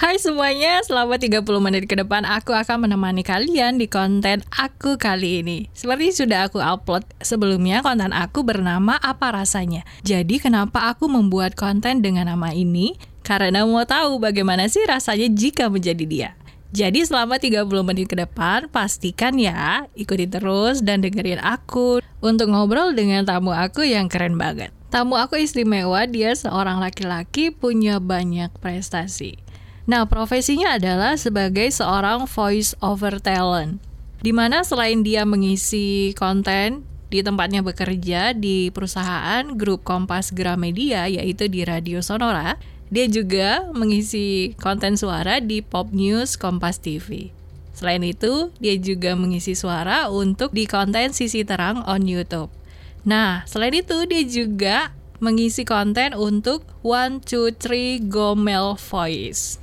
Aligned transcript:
Hai 0.00 0.16
semuanya, 0.16 0.80
selama 0.80 1.20
30 1.20 1.44
menit 1.60 1.84
ke 1.84 1.92
depan 1.92 2.24
aku 2.24 2.56
akan 2.56 2.88
menemani 2.88 3.20
kalian 3.20 3.76
di 3.76 3.84
konten 3.84 4.40
aku 4.48 4.96
kali 4.96 5.44
ini. 5.44 5.68
Seperti 5.76 6.24
sudah 6.24 6.48
aku 6.48 6.56
upload 6.56 7.04
sebelumnya, 7.20 7.84
konten 7.84 8.08
aku 8.16 8.40
bernama 8.40 8.96
Apa 8.96 9.28
Rasanya. 9.28 9.84
Jadi 10.00 10.40
kenapa 10.40 10.88
aku 10.88 11.04
membuat 11.04 11.52
konten 11.52 12.00
dengan 12.00 12.32
nama 12.32 12.48
ini? 12.56 12.96
Karena 13.20 13.68
mau 13.68 13.84
tahu 13.84 14.16
bagaimana 14.24 14.72
sih 14.72 14.80
rasanya 14.88 15.28
jika 15.28 15.68
menjadi 15.68 16.04
dia. 16.08 16.30
Jadi 16.72 17.04
selama 17.04 17.36
30 17.36 17.68
menit 17.84 18.08
ke 18.08 18.16
depan, 18.16 18.72
pastikan 18.72 19.36
ya 19.36 19.84
ikuti 19.92 20.24
terus 20.24 20.80
dan 20.80 21.04
dengerin 21.04 21.44
aku 21.44 22.00
untuk 22.24 22.48
ngobrol 22.48 22.96
dengan 22.96 23.28
tamu 23.28 23.52
aku 23.52 23.84
yang 23.84 24.08
keren 24.08 24.40
banget. 24.40 24.72
Tamu 24.88 25.20
aku 25.20 25.36
istimewa, 25.36 26.08
dia 26.08 26.32
seorang 26.32 26.80
laki-laki 26.80 27.52
punya 27.52 28.00
banyak 28.00 28.48
prestasi. 28.64 29.49
Nah, 29.90 30.06
profesinya 30.06 30.78
adalah 30.78 31.18
sebagai 31.18 31.66
seorang 31.74 32.30
voice 32.30 32.78
over 32.78 33.18
talent. 33.18 33.82
Di 34.22 34.30
mana 34.30 34.62
selain 34.62 35.02
dia 35.02 35.26
mengisi 35.26 36.14
konten 36.14 36.86
di 37.10 37.26
tempatnya 37.26 37.58
bekerja 37.66 38.30
di 38.30 38.70
perusahaan 38.70 39.42
grup 39.58 39.82
Kompas 39.82 40.30
Gramedia 40.30 41.10
yaitu 41.10 41.50
di 41.50 41.66
Radio 41.66 42.06
Sonora, 42.06 42.54
dia 42.86 43.10
juga 43.10 43.66
mengisi 43.74 44.54
konten 44.62 44.94
suara 44.94 45.42
di 45.42 45.58
Pop 45.58 45.90
News 45.90 46.38
Kompas 46.38 46.78
TV. 46.78 47.34
Selain 47.74 48.06
itu, 48.06 48.54
dia 48.62 48.78
juga 48.78 49.18
mengisi 49.18 49.58
suara 49.58 50.06
untuk 50.06 50.54
di 50.54 50.70
konten 50.70 51.10
Sisi 51.10 51.42
Terang 51.42 51.82
on 51.90 52.06
YouTube. 52.06 52.54
Nah, 53.02 53.42
selain 53.42 53.74
itu 53.74 54.06
dia 54.06 54.22
juga 54.22 54.94
mengisi 55.18 55.66
konten 55.66 56.14
untuk 56.14 56.62
One 56.86 57.18
Two 57.18 57.50
Three 57.50 57.98
Gomel 57.98 58.78
Voice. 58.78 59.59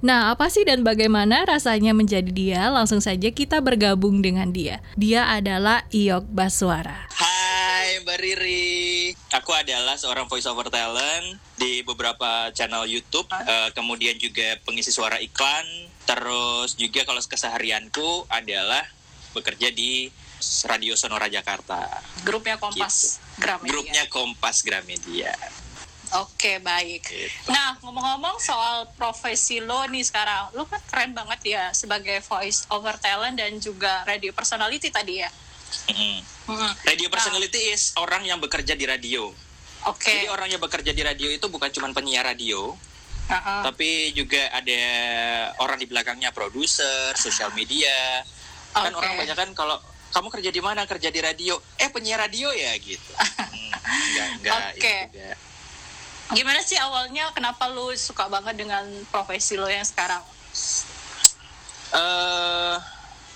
Nah, 0.00 0.32
apa 0.32 0.48
sih 0.48 0.64
dan 0.64 0.80
bagaimana 0.80 1.44
rasanya 1.44 1.92
menjadi 1.92 2.32
dia? 2.32 2.72
Langsung 2.72 3.04
saja 3.04 3.28
kita 3.28 3.60
bergabung 3.60 4.24
dengan 4.24 4.48
dia. 4.48 4.80
Dia 4.96 5.28
adalah 5.28 5.84
Iok 5.92 6.24
Baswara. 6.24 7.04
Hai 7.12 8.00
Mbak 8.00 8.16
Riri, 8.16 9.12
aku 9.28 9.52
adalah 9.52 10.00
seorang 10.00 10.24
voice 10.24 10.48
over 10.48 10.72
talent 10.72 11.36
di 11.60 11.84
beberapa 11.84 12.48
channel 12.56 12.88
YouTube, 12.88 13.28
uh, 13.28 13.68
kemudian 13.76 14.16
juga 14.16 14.56
pengisi 14.64 14.88
suara 14.88 15.20
iklan, 15.20 15.68
terus 16.08 16.80
juga 16.80 17.04
kalau 17.04 17.20
keseharianku 17.20 18.24
adalah 18.32 18.88
bekerja 19.36 19.68
di 19.68 20.08
Radio 20.64 20.96
Sonora 20.96 21.28
Jakarta. 21.28 21.84
Grupnya 22.24 22.56
Kompas 22.56 23.20
gitu. 23.20 23.44
Gramedia. 23.44 23.68
Grupnya 23.68 24.04
Kompas 24.08 24.56
Gramedia. 24.64 25.36
Oke 26.18 26.58
baik. 26.58 27.06
Gitu. 27.06 27.46
Nah 27.54 27.78
ngomong-ngomong 27.86 28.42
soal 28.42 28.90
profesi 28.98 29.62
lo 29.62 29.86
nih 29.86 30.02
sekarang, 30.02 30.50
lo 30.58 30.66
kan 30.66 30.82
keren 30.90 31.14
banget 31.14 31.54
ya 31.54 31.64
sebagai 31.70 32.18
voice 32.26 32.66
over 32.74 32.98
talent 32.98 33.38
dan 33.38 33.54
juga 33.62 34.02
radio 34.02 34.34
personality 34.34 34.90
tadi 34.90 35.22
ya. 35.22 35.30
Mm-hmm. 35.94 36.16
Mm-hmm. 36.50 36.72
Radio 36.82 37.06
nah. 37.06 37.14
personality 37.14 37.62
nah. 37.62 37.74
is 37.78 37.82
orang 37.94 38.22
yang 38.26 38.42
bekerja 38.42 38.74
di 38.74 38.90
radio. 38.90 39.30
Oke. 39.86 40.02
Okay. 40.02 40.26
Jadi 40.26 40.26
orang 40.34 40.48
yang 40.50 40.58
bekerja 40.58 40.90
di 40.90 41.02
radio 41.06 41.30
itu 41.30 41.46
bukan 41.46 41.70
cuma 41.70 41.86
penyiar 41.94 42.26
radio, 42.26 42.74
uh-huh. 42.74 43.62
tapi 43.70 44.10
juga 44.10 44.50
ada 44.50 44.82
orang 45.62 45.78
di 45.78 45.86
belakangnya 45.86 46.34
produser, 46.34 47.14
sosial 47.14 47.54
media. 47.54 48.26
Okay. 48.74 48.90
Kan 48.90 48.92
orang 48.98 49.14
banyak 49.14 49.36
kan 49.38 49.50
kalau 49.54 49.78
kamu 50.10 50.26
kerja 50.34 50.50
di 50.50 50.58
mana 50.58 50.82
kerja 50.90 51.08
di 51.14 51.22
radio, 51.22 51.54
eh 51.78 51.86
penyiar 51.86 52.18
radio 52.18 52.50
ya 52.50 52.74
gitu. 52.82 53.12
hmm, 53.14 53.72
enggak 54.10 54.26
enggak. 54.42 54.58
Oke. 54.74 54.94
Okay 55.14 55.49
gimana 56.34 56.60
sih 56.62 56.78
awalnya 56.78 57.30
kenapa 57.34 57.66
lu 57.70 57.90
suka 57.98 58.30
banget 58.30 58.58
dengan 58.58 58.86
profesi 59.10 59.58
lo 59.58 59.66
yang 59.66 59.84
sekarang? 59.86 60.22
Uh, 61.90 62.78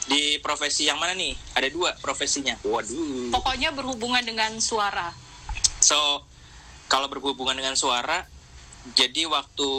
di 0.06 0.38
profesi 0.38 0.86
yang 0.86 1.00
mana 1.00 1.16
nih? 1.16 1.34
Ada 1.58 1.68
dua 1.74 1.96
profesinya. 1.98 2.54
Waduh. 2.62 3.34
Pokoknya 3.34 3.74
berhubungan 3.74 4.22
dengan 4.22 4.54
suara. 4.62 5.10
So, 5.82 6.22
kalau 6.86 7.10
berhubungan 7.10 7.56
dengan 7.56 7.74
suara, 7.74 8.24
jadi 8.94 9.26
waktu 9.26 9.70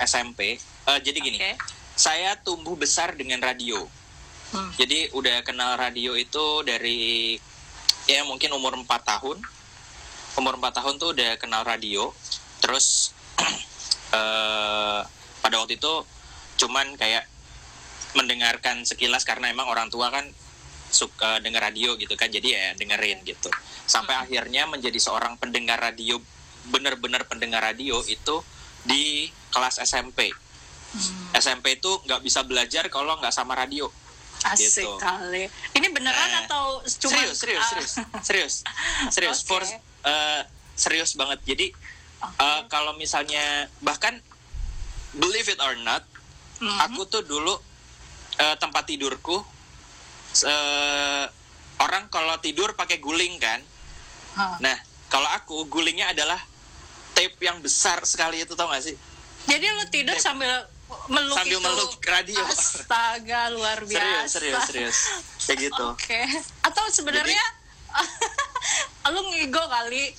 SMP, 0.00 0.56
uh, 0.86 0.96
eh, 0.96 0.98
jadi 1.02 1.18
gini, 1.18 1.38
okay. 1.42 1.54
saya 1.98 2.38
tumbuh 2.40 2.78
besar 2.78 3.18
dengan 3.18 3.42
radio. 3.42 3.84
Hmm. 4.54 4.70
Jadi 4.78 5.10
udah 5.12 5.42
kenal 5.42 5.74
radio 5.74 6.14
itu 6.14 6.62
dari 6.62 7.34
ya 8.06 8.22
mungkin 8.22 8.54
umur 8.54 8.76
4 8.78 8.86
tahun 8.86 9.42
umur 10.38 10.58
4 10.58 10.78
tahun 10.82 10.94
tuh 10.98 11.14
udah 11.14 11.38
kenal 11.38 11.62
radio 11.62 12.10
terus 12.62 13.14
uh, 14.14 15.02
pada 15.42 15.60
waktu 15.60 15.76
itu 15.76 15.92
cuman 16.58 16.94
kayak 16.96 17.28
mendengarkan 18.14 18.86
sekilas 18.86 19.26
karena 19.26 19.50
emang 19.50 19.66
orang 19.66 19.90
tua 19.90 20.08
kan 20.08 20.24
suka 20.94 21.42
dengar 21.42 21.66
radio 21.66 21.98
gitu 21.98 22.14
kan 22.14 22.30
jadi 22.30 22.48
ya 22.54 22.66
dengerin 22.78 23.26
gitu 23.26 23.50
sampai 23.84 24.14
hmm. 24.14 24.22
akhirnya 24.24 24.62
menjadi 24.70 24.96
seorang 25.02 25.34
pendengar 25.42 25.82
radio 25.82 26.22
benar-benar 26.70 27.26
pendengar 27.26 27.60
radio 27.66 27.98
itu 28.06 28.40
di 28.86 29.26
kelas 29.50 29.82
SMP 29.82 30.30
hmm. 30.30 31.34
SMP 31.34 31.82
itu 31.82 31.90
nggak 32.06 32.22
bisa 32.22 32.46
belajar 32.46 32.86
kalau 32.88 33.18
nggak 33.18 33.34
sama 33.34 33.58
radio 33.58 33.90
Asik 34.44 34.84
gitu. 34.84 35.00
kali. 35.00 35.48
Ini 35.48 35.86
beneran 35.88 36.28
nah, 36.28 36.44
atau 36.44 36.84
cuma 37.00 37.16
serius 37.16 37.40
serius 37.40 37.64
serius 37.64 37.92
serius 38.28 38.54
serius 39.08 39.38
okay. 39.40 39.48
for 39.48 39.62
uh, 40.04 40.40
serius 40.74 41.16
banget 41.18 41.40
jadi 41.44 41.66
okay. 42.20 42.40
uh, 42.40 42.62
kalau 42.68 42.94
misalnya 42.96 43.68
bahkan 43.80 44.18
believe 45.14 45.48
it 45.50 45.60
or 45.62 45.74
not 45.82 46.02
mm-hmm. 46.60 46.78
aku 46.90 47.06
tuh 47.06 47.22
dulu 47.22 47.54
uh, 48.40 48.56
tempat 48.58 48.84
tidurku 48.86 49.36
uh, 49.36 51.24
orang 51.82 52.06
kalau 52.10 52.36
tidur 52.38 52.74
pakai 52.74 52.98
guling 52.98 53.38
kan 53.38 53.60
huh. 54.38 54.58
nah 54.62 54.76
kalau 55.10 55.30
aku 55.34 55.66
gulingnya 55.70 56.10
adalah 56.10 56.38
tape 57.14 57.38
yang 57.42 57.62
besar 57.62 58.02
sekali 58.02 58.42
itu 58.42 58.58
tau 58.58 58.70
gak 58.70 58.82
sih 58.82 58.96
jadi 59.46 59.66
lu 59.74 59.84
tidur 59.90 60.18
tape. 60.18 60.26
sambil 60.26 60.52
meluk 61.08 61.36
sambil 61.36 61.58
itu. 61.58 61.66
meluk 61.66 61.92
radio 62.02 62.42
astaga 62.44 63.50
luar 63.54 63.78
biasa 63.82 64.26
serius 64.30 64.30
serius 64.30 64.64
serius 64.68 64.98
kayak 65.46 65.58
gitu 65.70 65.84
oke 65.94 65.98
okay. 66.02 66.26
atau 66.66 66.84
sebenarnya 66.90 67.44
lu 69.12 69.20
ngigo 69.34 69.64
kali 69.68 70.14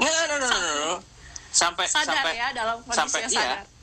no, 0.00 0.08
no, 0.08 0.34
no, 0.36 0.46
no, 0.48 0.58
no. 0.60 0.94
sampai 1.52 1.88
sadar 1.88 2.20
sampai 2.20 2.32
ya 2.36 2.48
dalam 2.52 2.76
sampai 2.92 3.20
iya. 3.24 3.30
sadar. 3.32 3.58
iya 3.64 3.74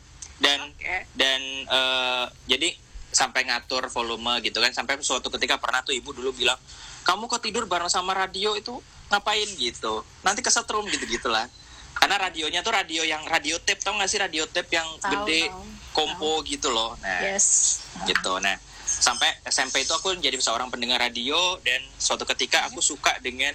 dan 0.44 0.60
okay. 0.76 1.02
dan 1.16 1.42
uh, 1.72 2.26
jadi 2.50 2.76
sampai 3.14 3.46
ngatur 3.46 3.88
volume 3.94 4.42
gitu 4.42 4.58
kan 4.58 4.74
sampai 4.74 4.98
suatu 5.00 5.30
ketika 5.38 5.62
pernah 5.62 5.86
tuh 5.86 5.94
ibu 5.94 6.12
dulu 6.12 6.34
bilang 6.34 6.58
kamu 7.06 7.30
kok 7.30 7.46
tidur 7.46 7.70
bareng 7.70 7.88
sama 7.88 8.18
radio 8.18 8.58
itu 8.58 8.74
ngapain 9.14 9.46
gitu 9.56 10.02
nanti 10.26 10.42
kesetrum 10.42 10.84
gitu 10.90 11.06
gitulah 11.06 11.46
karena 11.94 12.18
radionya 12.18 12.66
tuh 12.66 12.74
radio 12.74 13.06
yang 13.06 13.22
radio 13.30 13.62
tape 13.62 13.80
tau 13.86 13.94
gak 13.96 14.10
sih 14.10 14.18
radio 14.18 14.50
tape 14.50 14.74
yang 14.74 14.90
tau, 14.98 15.24
gede 15.24 15.48
tau, 15.48 15.62
kompo 15.94 16.42
tau. 16.42 16.50
gitu 16.50 16.74
loh 16.74 16.98
nah 17.06 17.22
yes. 17.22 17.80
gitu 18.10 18.42
nah 18.42 18.58
sampai 18.84 19.30
SMP 19.48 19.86
itu 19.86 19.94
aku 19.94 20.18
jadi 20.18 20.36
seorang 20.42 20.74
pendengar 20.74 21.00
radio 21.00 21.62
dan 21.62 21.80
suatu 22.02 22.26
ketika 22.26 22.66
aku 22.68 22.82
suka 22.82 23.16
dengan 23.22 23.54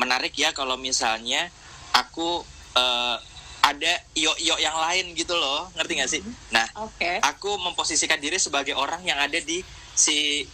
menarik 0.00 0.34
ya 0.34 0.50
kalau 0.50 0.74
misalnya 0.78 1.50
aku 1.94 2.42
uh, 2.74 3.16
ada 3.64 3.92
iyo-iyo 4.12 4.60
yang 4.60 4.76
lain 4.76 5.16
gitu 5.16 5.32
loh 5.32 5.72
ngerti 5.78 5.92
gak 5.96 6.10
sih 6.10 6.20
mm-hmm. 6.20 6.52
nah 6.52 6.66
okay. 6.84 7.16
aku 7.24 7.56
memposisikan 7.56 8.20
diri 8.20 8.36
sebagai 8.36 8.76
orang 8.76 9.00
yang 9.06 9.16
ada 9.16 9.40
di 9.40 9.64
si 9.94 10.44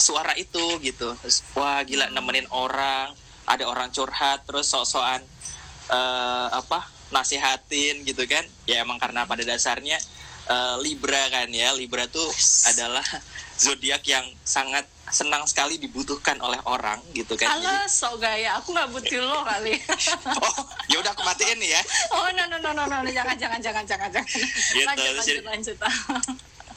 suara 0.00 0.32
itu 0.34 0.80
gitu 0.80 1.12
terus, 1.20 1.44
wah 1.52 1.84
gila 1.84 2.08
hmm. 2.08 2.16
nemenin 2.16 2.48
orang 2.50 3.12
ada 3.44 3.64
orang 3.68 3.92
curhat 3.92 4.42
terus 4.48 4.72
sok-sokan 4.72 5.20
uh, 5.92 6.48
apa 6.56 6.88
nasihatin 7.12 8.02
gitu 8.08 8.24
kan 8.24 8.42
ya 8.64 8.80
emang 8.80 8.96
karena 8.96 9.28
pada 9.28 9.44
dasarnya 9.44 10.00
uh, 10.50 10.76
Libra 10.82 11.30
kan 11.30 11.46
ya 11.54 11.70
Libra 11.72 12.10
tuh 12.10 12.26
adalah 12.66 13.06
zodiak 13.54 14.02
yang 14.08 14.26
sangat 14.42 14.88
senang 15.10 15.42
sekali 15.44 15.76
dibutuhkan 15.76 16.38
oleh 16.38 16.58
orang 16.64 17.02
gitu 17.12 17.34
kan. 17.34 17.50
Halo, 17.50 17.84
so 17.90 18.14
gaya. 18.16 18.56
Aku 18.62 18.72
nggak 18.72 18.88
butuh 18.94 19.20
lo 19.20 19.42
kali. 19.42 19.74
oh, 20.46 20.56
ya 20.86 21.02
udah 21.02 21.12
aku 21.12 21.22
matiin 21.26 21.58
nih 21.58 21.76
ya. 21.76 21.82
Oh, 22.14 22.30
no 22.30 22.46
no 22.46 22.56
no 22.62 22.70
no 22.72 22.84
no, 22.86 23.10
jangan 23.10 23.36
jangan 23.36 23.58
jangan 23.60 23.84
jangan 23.84 24.08
jangan. 24.08 24.30
Gitu, 24.30 24.86
lanjut 24.86 25.12
lanjut 25.18 25.44
lanjut. 25.50 25.76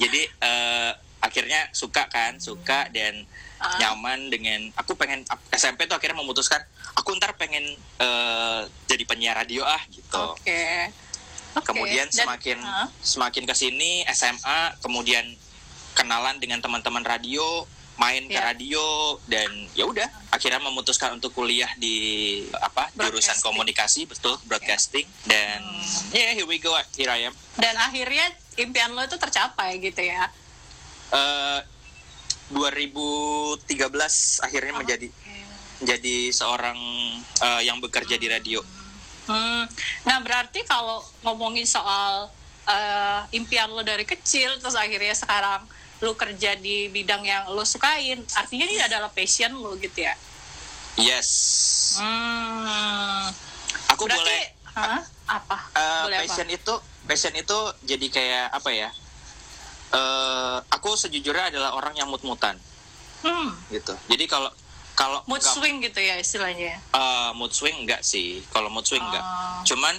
jadi 0.02 0.22
uh, 0.42 0.92
akhirnya 1.24 1.70
suka 1.72 2.10
kan, 2.10 2.42
suka 2.42 2.90
dan 2.90 3.22
uh. 3.62 3.78
nyaman 3.80 4.34
dengan 4.34 4.74
aku 4.76 4.98
pengen 4.98 5.24
SMP 5.54 5.86
tuh 5.86 5.96
akhirnya 5.96 6.20
memutuskan 6.20 6.60
aku 6.98 7.16
ntar 7.22 7.38
pengen 7.38 7.64
uh, 8.02 8.66
jadi 8.90 9.04
penyiar 9.06 9.38
radio 9.40 9.62
ah 9.64 9.80
gitu. 9.94 10.36
Oke. 10.36 10.42
Okay. 10.42 11.03
Okay. 11.54 11.66
Kemudian 11.70 12.08
dan, 12.10 12.18
semakin 12.26 12.58
uh. 12.62 12.88
semakin 13.02 13.44
ke 13.46 13.54
sini 13.54 14.02
SMA, 14.10 14.78
kemudian 14.82 15.26
kenalan 15.94 16.42
dengan 16.42 16.60
teman-teman 16.60 17.06
radio 17.06 17.66
main 18.02 18.26
yeah. 18.26 18.34
ke 18.34 18.40
ya. 18.42 18.50
radio 18.50 18.86
dan 19.30 19.50
ya 19.78 19.86
udah 19.86 20.10
akhirnya 20.34 20.58
memutuskan 20.66 21.14
untuk 21.14 21.30
kuliah 21.30 21.70
di 21.78 22.42
apa 22.58 22.90
jurusan 22.98 23.38
komunikasi 23.46 24.10
betul 24.10 24.34
broadcasting 24.50 25.06
dan 25.30 25.62
hmm. 25.62 26.10
yeah, 26.10 26.34
here 26.34 26.50
we 26.50 26.58
go 26.58 26.74
here 26.98 27.14
I 27.14 27.30
am 27.30 27.38
dan 27.54 27.78
akhirnya 27.78 28.34
impian 28.58 28.94
lo 28.94 29.02
itu 29.06 29.18
tercapai 29.18 29.82
gitu 29.82 30.02
ya? 30.02 30.30
Uh, 31.14 31.62
2013 32.54 34.46
akhirnya 34.46 34.74
oh, 34.74 34.80
menjadi 34.82 35.08
okay. 35.10 35.42
menjadi 35.82 36.18
seorang 36.34 36.78
uh, 37.42 37.62
yang 37.62 37.82
bekerja 37.82 38.18
di 38.18 38.28
radio. 38.30 38.62
Hmm. 39.28 39.64
Nah 40.04 40.18
berarti 40.20 40.68
kalau 40.68 41.00
ngomongin 41.24 41.64
soal 41.64 42.28
uh, 42.68 43.22
impian 43.32 43.72
lo 43.72 43.84
dari 43.84 44.04
kecil 44.04 44.60
terus 44.60 44.76
akhirnya 44.76 45.16
sekarang 45.16 45.64
lo 46.04 46.20
kerja 46.20 46.60
di 46.60 46.92
bidang 46.92 47.24
yang 47.24 47.48
lo 47.56 47.64
sukain, 47.64 48.20
artinya 48.36 48.68
ini 48.68 48.84
adalah 48.84 49.08
passion 49.08 49.56
lo 49.56 49.80
gitu 49.80 50.04
ya? 50.04 50.12
Yes. 51.00 51.30
Hmm. 51.96 53.32
Aku 53.96 54.04
berarti, 54.04 54.20
boleh. 54.20 54.44
Huh? 54.76 55.02
Apa? 55.32 55.58
Uh, 55.72 56.04
boleh 56.12 56.18
passion 56.28 56.50
apa? 56.52 56.58
itu 56.60 56.74
passion 57.08 57.34
itu 57.40 57.60
jadi 57.88 58.08
kayak 58.12 58.46
apa 58.52 58.70
ya? 58.76 58.90
Uh, 59.94 60.60
aku 60.74 60.98
sejujurnya 61.00 61.56
adalah 61.56 61.72
orang 61.80 61.96
yang 61.96 62.12
mut-mutan. 62.12 62.60
Hmm. 63.24 63.56
Gitu. 63.72 63.96
Jadi 64.12 64.26
kalau 64.28 64.52
kalau 64.94 65.26
mood 65.26 65.42
enggak, 65.42 65.56
swing 65.58 65.76
gitu 65.82 66.00
ya 66.00 66.16
istilahnya. 66.22 66.78
Uh, 66.94 67.34
mood 67.34 67.50
swing 67.50 67.86
enggak 67.86 68.06
sih. 68.06 68.46
Kalau 68.54 68.70
mood 68.70 68.86
swing 68.86 69.02
uh. 69.02 69.08
enggak. 69.10 69.24
Oh. 69.26 69.62
Cuman 69.74 69.96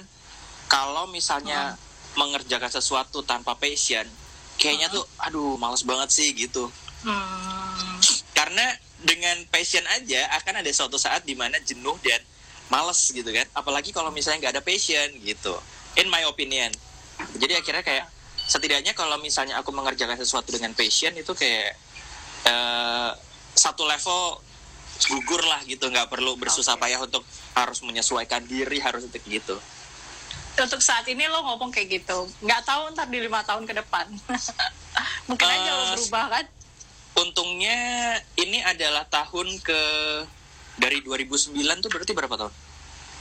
kalau 0.71 1.05
misalnya 1.11 1.75
uh. 1.75 2.15
mengerjakan 2.15 2.71
sesuatu 2.71 3.19
tanpa 3.27 3.59
passion, 3.59 4.07
kayaknya 4.55 4.87
uh. 4.91 5.01
tuh 5.01 5.03
aduh 5.19 5.59
males 5.59 5.83
banget 5.83 6.09
sih 6.15 6.31
gitu. 6.31 6.71
Hmm. 7.03 7.99
Karena 8.31 8.65
dengan 9.03 9.35
passion 9.51 9.83
aja 9.93 10.31
akan 10.41 10.63
ada 10.63 10.71
suatu 10.71 10.95
saat 10.95 11.27
di 11.27 11.35
mana 11.35 11.59
jenuh 11.59 11.99
dan 11.99 12.23
males 12.71 13.11
gitu 13.11 13.27
kan. 13.29 13.45
Apalagi 13.51 13.91
kalau 13.91 14.09
misalnya 14.15 14.47
nggak 14.47 14.53
ada 14.59 14.63
passion 14.63 15.11
gitu. 15.21 15.53
In 15.99 16.07
my 16.07 16.23
opinion. 16.23 16.71
Jadi 17.35 17.53
akhirnya 17.55 17.83
kayak 17.83 18.05
setidaknya 18.47 18.95
kalau 18.95 19.19
misalnya 19.19 19.59
aku 19.59 19.75
mengerjakan 19.75 20.15
sesuatu 20.15 20.53
dengan 20.55 20.71
passion 20.71 21.11
itu 21.17 21.33
kayak 21.33 21.75
uh, 22.47 23.11
satu 23.55 23.87
level 23.87 24.44
gugur 25.07 25.41
lah 25.43 25.61
gitu 25.67 25.91
nggak 25.91 26.07
perlu 26.07 26.39
bersusah 26.39 26.79
okay. 26.79 26.95
payah 26.95 27.03
untuk 27.03 27.23
harus 27.53 27.79
menyesuaikan 27.83 28.43
diri 28.47 28.79
harus 28.79 29.03
untuk 29.03 29.21
gitu 29.27 29.55
untuk 30.55 30.79
saat 30.79 31.03
ini 31.11 31.27
lo 31.27 31.43
ngomong 31.43 31.69
kayak 31.69 32.01
gitu 32.01 32.27
nggak 32.39 32.61
tahu 32.63 32.95
ntar 32.95 33.11
di 33.11 33.19
lima 33.19 33.43
tahun 33.43 33.67
ke 33.67 33.73
depan 33.75 34.07
mungkin 35.27 35.47
uh, 35.47 35.55
aja 35.55 35.69
lo 35.75 35.83
eh, 35.83 35.89
berubah 35.99 36.25
kan 36.31 36.45
untungnya 37.15 37.79
ini 38.39 38.63
adalah 38.63 39.03
tahun 39.11 39.59
ke 39.59 39.81
dari 40.79 41.03
2009 41.03 41.55
tuh 41.83 41.89
berarti 41.91 42.11
berapa 42.15 42.35
tahun 42.39 42.53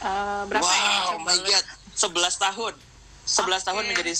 uh, 0.02 0.42
berapa 0.46 0.62
wow, 0.62 1.18
ya 1.18 1.22
my 1.22 1.38
god 1.42 1.66
11 1.98 2.44
tahun 2.50 2.74
11 3.26 3.34
okay. 3.34 3.60
tahun 3.66 3.82
menjadi 3.90 4.14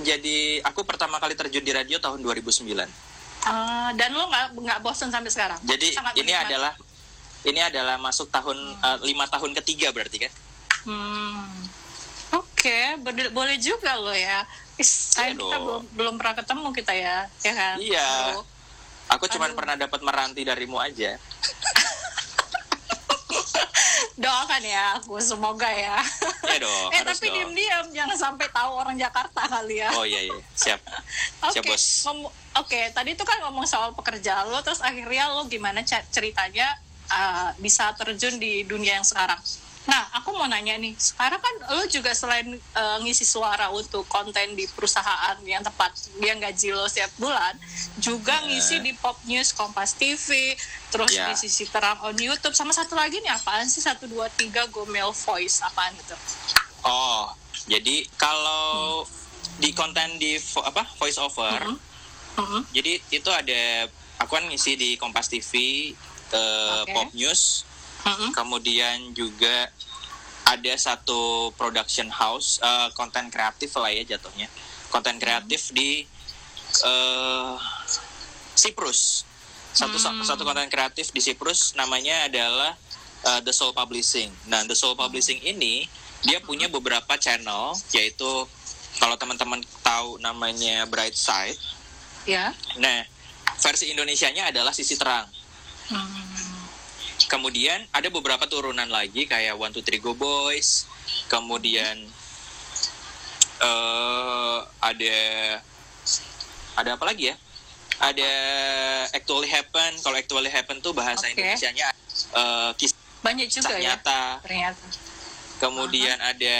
jadi 0.00 0.64
aku 0.64 0.88
pertama 0.88 1.20
kali 1.20 1.36
terjun 1.36 1.60
di 1.60 1.72
radio 1.74 2.00
tahun 2.00 2.24
2009. 2.24 2.64
Uh, 2.64 2.88
ah, 3.44 3.90
dan 3.92 4.16
lo 4.16 4.24
nggak 4.30 4.56
nggak 4.56 4.78
bosan 4.80 5.12
sampai 5.12 5.28
sekarang? 5.28 5.60
Jadi 5.66 5.92
Sangat 5.92 6.16
ini 6.16 6.32
menikmati. 6.32 6.48
adalah 6.48 6.72
ini 7.42 7.60
adalah 7.60 7.98
masuk 7.98 8.30
tahun 8.30 8.56
uh, 8.82 8.98
lima 9.02 9.26
tahun 9.26 9.54
ketiga 9.62 9.90
berarti 9.90 10.28
kan? 10.28 10.32
Hmm. 10.86 11.46
Oke, 12.32 12.96
okay. 12.96 13.28
boleh 13.34 13.60
juga 13.60 13.98
lo 13.98 14.14
ya. 14.14 14.46
Is, 14.80 15.18
iya 15.20 15.36
kita 15.36 15.56
belum 15.60 15.82
belum 15.92 16.14
pernah 16.16 16.34
ketemu 16.38 16.66
kita 16.72 16.92
ya, 16.96 17.16
ya 17.44 17.52
kan? 17.52 17.76
Iya. 17.76 18.08
Aku 19.18 19.28
cuma 19.28 19.50
pernah 19.52 19.76
dapat 19.76 20.00
meranti 20.00 20.46
darimu 20.46 20.80
aja. 20.80 21.18
doakan 24.22 24.62
ya 24.62 24.84
aku 25.00 25.18
semoga 25.18 25.66
ya. 25.66 25.98
Ya 26.46 26.56
dong. 26.62 26.88
eh 26.94 27.02
tapi 27.02 27.26
diam-diam 27.32 27.86
jangan 27.90 28.16
sampai 28.16 28.46
tahu 28.54 28.70
orang 28.78 28.94
Jakarta 28.94 29.42
kali 29.50 29.82
ya. 29.82 29.90
Oh 29.98 30.06
iya 30.06 30.20
iya 30.30 30.38
siap. 30.54 30.80
Oke. 31.50 31.58
Okay. 31.58 31.74
Oke 31.74 32.30
okay, 32.52 32.84
tadi 32.94 33.16
itu 33.16 33.24
kan 33.26 33.40
ngomong 33.48 33.64
soal 33.64 33.96
pekerjaan 33.96 34.52
lo 34.52 34.60
terus 34.60 34.84
akhirnya 34.84 35.32
lo 35.32 35.48
gimana 35.48 35.82
ceritanya 35.84 36.78
uh, 37.12 37.50
bisa 37.60 37.92
terjun 38.00 38.40
di 38.40 38.64
dunia 38.64 38.96
yang 38.96 39.06
sekarang. 39.06 39.38
Nah, 39.82 40.14
aku 40.14 40.30
mau 40.30 40.46
nanya 40.46 40.78
nih, 40.78 40.94
sekarang 40.94 41.42
kan 41.42 41.54
lo 41.74 41.82
juga 41.90 42.14
selain 42.14 42.54
uh, 42.54 43.02
ngisi 43.02 43.26
suara 43.26 43.66
untuk 43.74 44.06
konten 44.06 44.54
di 44.54 44.62
perusahaan 44.70 45.34
yang 45.42 45.58
tepat 45.58 45.90
dia 46.22 46.38
gaji 46.38 46.70
lo 46.70 46.86
setiap 46.86 47.10
bulan, 47.18 47.58
juga 47.98 48.30
yeah. 48.30 48.46
ngisi 48.46 48.78
di 48.78 48.94
Pop 48.94 49.18
News 49.26 49.50
Kompas 49.50 49.98
TV, 49.98 50.54
terus 50.94 51.10
yeah. 51.10 51.26
di 51.26 51.34
sisi 51.34 51.66
terang 51.66 51.98
on 52.06 52.14
YouTube, 52.14 52.54
sama 52.54 52.70
satu 52.70 52.94
lagi 52.94 53.18
nih 53.26 53.34
apaan 53.34 53.66
sih 53.66 53.82
satu 53.82 54.06
dua 54.06 54.30
tiga 54.30 54.70
Gomel 54.70 55.10
Voice 55.10 55.58
apaan 55.66 55.98
itu? 55.98 56.14
Oh, 56.86 57.34
jadi 57.66 58.06
kalau 58.14 59.02
hmm. 59.02 59.58
di 59.58 59.74
konten 59.74 60.14
di 60.22 60.38
vo 60.38 60.62
apa 60.62 60.86
voice 60.94 61.18
over, 61.18 61.58
mm 61.58 61.74
-hmm. 61.74 62.38
Mm 62.38 62.46
-hmm. 62.46 62.62
jadi 62.70 62.92
itu 63.10 63.30
ada 63.34 63.90
aku 64.22 64.38
kan 64.38 64.46
ngisi 64.46 64.78
di 64.78 64.94
Kompas 64.94 65.26
TV, 65.26 65.50
uh, 66.32 66.82
okay. 66.82 66.92
Pop 66.96 67.10
News 67.14 67.68
hmm 68.02 68.30
Kemudian 68.34 69.14
juga 69.14 69.70
ada 70.42 70.74
satu 70.74 71.54
production 71.54 72.10
house 72.10 72.58
konten 72.98 73.30
uh, 73.30 73.30
kreatif 73.30 73.70
lah 73.78 73.94
ya 73.94 74.02
jatuhnya. 74.02 74.50
Konten 74.90 75.22
kreatif 75.22 75.70
di 75.70 76.02
uh, 76.82 77.54
Siprus. 78.58 79.22
Satu 79.72 79.96
mm. 79.96 80.26
satu 80.26 80.42
konten 80.42 80.66
kreatif 80.68 81.14
di 81.14 81.22
Siprus 81.22 81.78
namanya 81.78 82.26
adalah 82.26 82.74
uh, 83.24 83.40
The 83.40 83.54
Soul 83.54 83.72
Publishing. 83.72 84.34
Nah, 84.50 84.66
The 84.66 84.74
Soul 84.74 84.98
Publishing 84.98 85.40
ini 85.46 85.86
dia 86.26 86.42
punya 86.42 86.66
beberapa 86.66 87.14
channel 87.16 87.78
yaitu 87.94 88.30
kalau 88.98 89.14
teman-teman 89.16 89.62
tahu 89.80 90.18
namanya 90.18 90.84
Bright 90.90 91.14
Side. 91.14 91.56
Ya. 92.26 92.50
Nah, 92.82 93.06
versi 93.62 93.94
Indonesianya 93.94 94.50
adalah 94.50 94.74
Sisi 94.74 94.98
Terang. 94.98 95.26
Hmm. 95.90 96.06
Kemudian 97.26 97.86
ada 97.90 98.08
beberapa 98.12 98.44
turunan 98.46 98.86
lagi 98.86 99.24
kayak 99.24 99.56
One 99.56 99.72
Two 99.72 99.82
Three 99.82 100.02
Go 100.02 100.12
Boys. 100.12 100.84
Kemudian 101.26 102.06
uh, 103.62 104.58
ada 104.82 105.16
ada 106.76 106.90
apa 106.94 107.04
lagi 107.08 107.32
ya? 107.32 107.36
Ada 108.02 108.30
Actually 109.14 109.48
Happen. 109.48 109.98
Kalau 110.02 110.16
Actually 110.18 110.50
Happen 110.50 110.82
tuh 110.82 110.92
bahasa 110.92 111.26
okay. 111.26 111.38
Indonesia-nya 111.38 111.88
uh, 112.34 112.70
kisah 112.74 112.98
banyak 113.22 113.48
juga 113.48 113.78
ya 113.78 113.94
nyata. 113.94 114.42
ternyata. 114.42 114.86
Kemudian 115.62 116.18
uh 116.18 116.26
-huh. 116.26 116.32
ada 116.34 116.56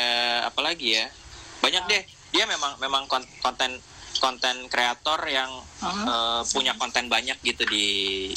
apa 0.47 0.61
lagi 0.63 0.95
ya? 0.95 1.11
Banyak 1.59 1.83
uh 1.85 1.91
deh. 1.91 2.03
Dia 2.33 2.45
memang 2.49 2.79
memang 2.81 3.05
konten 3.43 3.83
konten 4.21 4.69
kreator 4.69 5.21
yang 5.29 5.51
uh 5.81 5.87
-huh. 5.87 6.05
uh, 6.09 6.41
punya 6.51 6.77
konten 6.77 7.09
banyak 7.09 7.39
gitu 7.41 7.65
di 7.69 7.87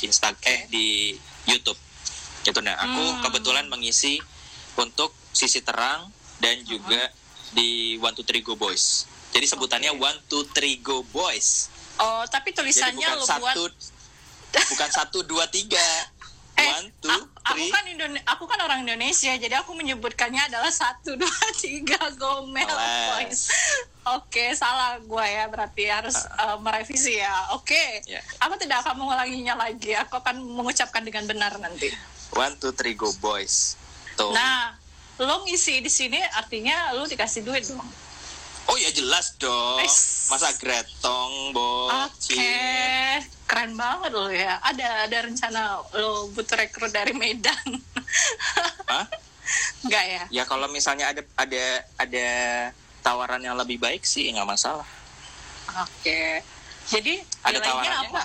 Instagram 0.03 0.45
eh 0.47 0.61
di 0.71 1.17
YouTube 1.49 1.77
gitu 2.45 2.61
nah 2.61 2.77
aku 2.77 3.03
hmm. 3.03 3.21
kebetulan 3.25 3.65
mengisi 3.67 4.21
untuk 4.77 5.11
sisi 5.33 5.65
terang 5.65 6.07
dan 6.39 6.61
juga 6.63 6.99
uh 6.99 7.09
-huh. 7.09 7.53
di 7.57 7.97
One 7.99 8.13
Two 8.13 8.25
Three 8.27 8.45
Go 8.45 8.53
Boys 8.55 9.09
jadi 9.35 9.45
sebutannya 9.49 9.91
okay. 9.91 10.05
One 10.05 10.19
Two 10.29 10.43
Three 10.53 10.79
Go 10.79 11.01
Boys 11.09 11.67
oh 11.99 12.23
tapi 12.29 12.53
tulisannya 12.53 13.01
jadi 13.01 13.17
bukan 13.17 13.19
lo 13.19 13.25
satu 13.25 13.63
buat... 13.67 14.67
bukan 14.71 14.89
satu 14.93 15.17
dua 15.27 15.45
tiga 15.51 15.83
eh, 16.55 16.71
One, 16.71 16.89
two, 17.03 17.11
aku, 17.43 17.63
kan 17.71 17.83
Indone 17.87 18.19
aku 18.23 18.43
kan 18.47 18.59
orang 18.63 18.83
Indonesia, 18.87 19.35
jadi 19.35 19.59
aku 19.59 19.75
menyebutkannya 19.75 20.47
adalah 20.47 20.71
satu, 20.71 21.19
dua, 21.19 21.31
tiga, 21.63 21.99
Gomel 22.15 22.67
Boys. 22.67 23.51
Oke, 24.05 24.53
salah 24.53 25.01
gue 25.01 25.25
ya, 25.25 25.49
berarti 25.49 25.89
harus 25.89 26.15
uh, 26.37 26.61
merevisi 26.61 27.17
ya. 27.17 27.57
Oke, 27.57 27.73
okay. 27.73 27.89
Ya. 28.05 28.21
yeah. 28.21 28.23
aku 28.45 28.53
tidak 28.61 28.85
akan 28.85 29.01
mengulanginya 29.01 29.57
lagi. 29.57 29.97
Aku 29.97 30.21
akan 30.21 30.45
mengucapkan 30.45 31.01
dengan 31.01 31.25
benar 31.25 31.57
nanti. 31.57 31.89
One, 32.37 32.53
two, 32.61 32.69
three, 32.75 32.93
go 32.93 33.09
boys. 33.17 33.73
Tuh. 34.13 34.29
Nah, 34.29 34.77
lo 35.17 35.47
ngisi 35.47 35.81
di 35.81 35.89
sini 35.89 36.19
artinya 36.37 36.93
lo 36.93 37.07
dikasih 37.09 37.41
duit 37.41 37.65
dong. 37.65 38.04
Oh 38.75 38.83
ya 38.83 38.91
jelas 38.91 39.39
dong. 39.39 39.79
Eish. 39.79 40.27
Masa 40.27 40.51
gretong, 40.59 41.55
bos. 41.55 41.95
Oke, 42.11 42.35
okay. 42.35 43.23
keren 43.47 43.71
banget 43.79 44.11
lo 44.11 44.27
ya. 44.27 44.59
Ada 44.59 45.07
ada 45.07 45.17
rencana 45.23 45.79
lo 45.95 46.27
butuh 46.35 46.59
rekrut 46.59 46.91
dari 46.91 47.15
Medan. 47.15 47.55
Hah? 48.91 49.07
Enggak 49.79 50.03
ya? 50.03 50.23
Ya 50.27 50.43
kalau 50.43 50.67
misalnya 50.67 51.07
ada 51.07 51.23
ada 51.39 51.87
ada 51.95 52.27
tawaran 52.99 53.39
yang 53.47 53.55
lebih 53.55 53.79
baik 53.79 54.03
sih 54.03 54.27
nggak 54.27 54.43
masalah. 54.43 54.83
Oke. 55.79 55.87
Okay. 56.03 56.31
Jadi 56.91 57.23
ada 57.47 57.55
nilainya 57.55 58.11
apa? 58.11 58.23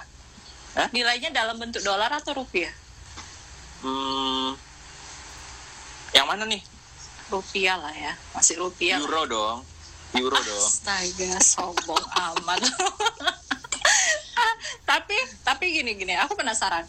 Hah? 0.83 0.89
Nilainya 0.91 1.31
dalam 1.31 1.63
bentuk 1.63 1.87
dolar 1.87 2.11
atau 2.11 2.43
rupiah? 2.43 2.75
Hmm, 3.87 4.59
yang 6.11 6.27
mana 6.27 6.43
nih? 6.43 6.59
Rupiah 7.31 7.79
lah 7.79 7.95
ya, 7.95 8.19
masih 8.35 8.59
rupiah. 8.59 8.99
Euro 8.99 9.23
lah. 9.23 9.31
dong, 9.31 9.59
euro 10.19 10.35
Astaga, 10.35 10.51
dong. 10.51 10.67
Astaga, 10.67 11.33
sombong 11.43 12.07
amat. 12.11 12.61
tapi 14.91 15.17
tapi 15.47 15.65
gini 15.71 15.95
gini, 15.95 16.19
aku 16.19 16.35
penasaran. 16.35 16.83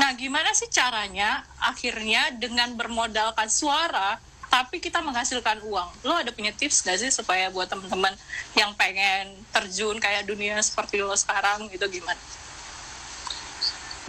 Nah, 0.00 0.16
gimana 0.16 0.56
sih 0.56 0.70
caranya 0.72 1.44
akhirnya 1.60 2.32
dengan 2.32 2.72
bermodalkan 2.78 3.52
suara 3.52 4.16
tapi 4.50 4.82
kita 4.82 4.98
menghasilkan 4.98 5.62
uang. 5.62 5.88
Lo 6.02 6.18
ada 6.18 6.34
punya 6.34 6.50
tips 6.50 6.82
gak 6.82 6.98
sih 6.98 7.14
supaya 7.14 7.54
buat 7.54 7.70
teman-teman 7.70 8.10
yang 8.58 8.74
pengen 8.74 9.38
terjun 9.54 10.02
kayak 10.02 10.26
dunia 10.26 10.58
seperti 10.58 10.98
lo 10.98 11.14
sekarang 11.14 11.70
gitu 11.70 11.86
gimana? 11.86 12.18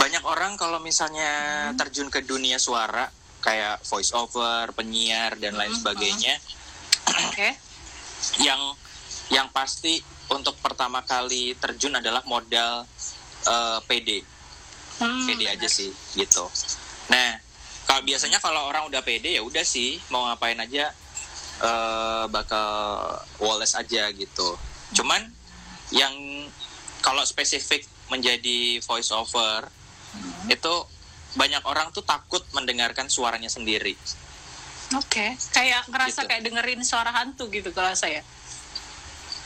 Banyak 0.01 0.25
orang 0.25 0.57
kalau 0.57 0.81
misalnya 0.81 1.69
hmm. 1.69 1.77
terjun 1.77 2.09
ke 2.09 2.25
dunia 2.25 2.57
suara 2.57 3.05
kayak 3.45 3.85
voice 3.85 4.17
over, 4.17 4.73
penyiar 4.73 5.37
dan 5.37 5.53
lain 5.53 5.69
hmm. 5.69 5.81
sebagainya. 5.85 6.33
Oke. 7.29 7.37
Okay. 7.37 7.51
Yang 8.41 8.61
yang 9.31 9.47
pasti 9.51 10.03
untuk 10.31 10.59
pertama 10.59 11.03
kali 11.03 11.55
terjun 11.59 11.95
adalah 11.97 12.23
modal 12.27 12.83
uh, 13.47 13.51
eh, 13.51 13.79
PD. 13.87 14.09
Hmm, 15.01 15.25
PD 15.25 15.49
aja 15.49 15.65
sih 15.65 15.89
gitu. 16.13 16.45
Nah, 17.09 17.39
kalau 17.91 18.07
biasanya 18.07 18.39
kalau 18.39 18.71
orang 18.71 18.87
udah 18.87 19.03
pede 19.03 19.35
ya 19.35 19.43
udah 19.43 19.67
sih 19.67 19.99
mau 20.07 20.23
ngapain 20.31 20.55
aja 20.63 20.95
uh, 21.59 22.23
bakal 22.31 22.71
Wallace 23.43 23.75
aja 23.75 24.07
gitu 24.15 24.55
cuman 24.95 25.27
yang 25.91 26.15
kalau 27.03 27.19
spesifik 27.27 27.83
menjadi 28.07 28.79
voice 28.79 29.11
over 29.11 29.67
hmm. 29.67 30.47
itu 30.47 30.73
banyak 31.35 31.59
orang 31.67 31.91
tuh 31.91 32.07
takut 32.07 32.39
mendengarkan 32.55 33.11
suaranya 33.11 33.51
sendiri 33.51 33.99
oke 34.95 35.07
okay. 35.07 35.29
kayak 35.55 35.87
ngerasa 35.87 36.25
gitu. 36.25 36.29
kayak 36.29 36.41
dengerin 36.47 36.81
suara 36.83 37.11
hantu 37.13 37.47
gitu 37.51 37.71
kalau 37.71 37.93
saya 37.95 38.23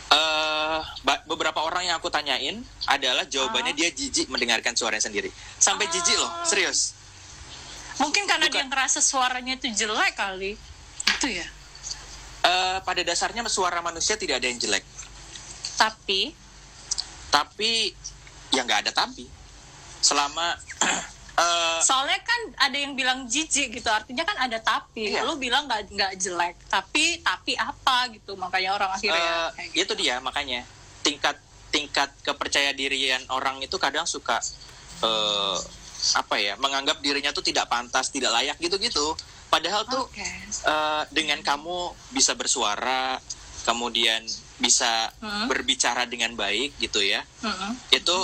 Uh, 0.06 0.80
beberapa 1.26 1.66
orang 1.66 1.90
yang 1.90 1.98
aku 1.98 2.14
tanyain 2.14 2.62
adalah 2.86 3.26
jawabannya 3.26 3.74
uh. 3.74 3.78
dia 3.78 3.90
jijik 3.90 4.30
mendengarkan 4.30 4.78
suaranya 4.78 5.10
sendiri. 5.10 5.34
Sampai 5.58 5.90
uh. 5.90 5.92
jijik 5.92 6.16
loh, 6.16 6.32
serius. 6.46 6.94
Mungkin 7.98 8.30
karena 8.30 8.48
Bukan. 8.48 8.56
dia 8.56 8.66
ngerasa 8.70 9.02
suaranya 9.02 9.58
itu 9.58 9.68
jelek 9.74 10.14
kali. 10.14 10.54
Itu 11.10 11.28
ya. 11.28 11.48
Uh, 12.46 12.78
pada 12.86 13.02
dasarnya 13.02 13.42
suara 13.50 13.82
manusia 13.82 14.14
tidak 14.16 14.40
ada 14.40 14.48
yang 14.48 14.62
jelek. 14.62 14.86
Tapi 15.76 16.32
tapi 17.34 17.92
ya 18.54 18.62
nggak 18.62 18.88
ada 18.88 18.92
tapi. 18.94 19.26
Selama 20.00 20.54
uh, 21.38 21.80
soalnya 21.84 22.20
kan 22.24 22.42
ada 22.70 22.78
yang 22.78 22.96
bilang 22.96 23.28
jijik 23.28 23.76
gitu 23.80 23.90
artinya 23.92 24.24
kan 24.24 24.38
ada 24.40 24.58
tapi 24.60 25.12
iya. 25.14 25.24
lu 25.28 25.36
bilang 25.36 25.68
nggak 25.68 25.92
nggak 25.92 26.14
jelek 26.20 26.56
tapi 26.72 27.20
tapi 27.22 27.54
apa 27.56 28.12
gitu 28.16 28.36
makanya 28.40 28.76
orang 28.76 28.92
akhirnya 28.96 29.52
uh, 29.52 29.72
gitu. 29.72 29.84
itu 29.88 29.94
dia 30.06 30.20
makanya 30.24 30.64
tingkat 31.04 31.38
tingkat 31.70 32.10
kepercaya 32.24 32.72
dirian 32.72 33.22
orang 33.30 33.60
itu 33.60 33.76
kadang 33.76 34.08
suka 34.08 34.40
uh, 35.04 35.58
apa 36.16 36.36
ya 36.40 36.54
menganggap 36.62 37.02
dirinya 37.02 37.34
tuh 37.36 37.44
tidak 37.44 37.68
pantas 37.68 38.14
tidak 38.14 38.32
layak 38.32 38.58
gitu-gitu 38.62 39.18
padahal 39.52 39.84
tuh 39.88 40.08
okay. 40.08 40.48
uh, 40.68 41.04
dengan 41.12 41.40
kamu 41.44 41.92
bisa 42.14 42.36
bersuara 42.38 43.20
kemudian 43.66 44.22
bisa 44.62 45.12
hmm. 45.20 45.52
berbicara 45.52 46.08
dengan 46.08 46.38
baik 46.38 46.78
gitu 46.80 47.04
ya 47.04 47.26
hmm. 47.44 47.92
itu 47.92 48.18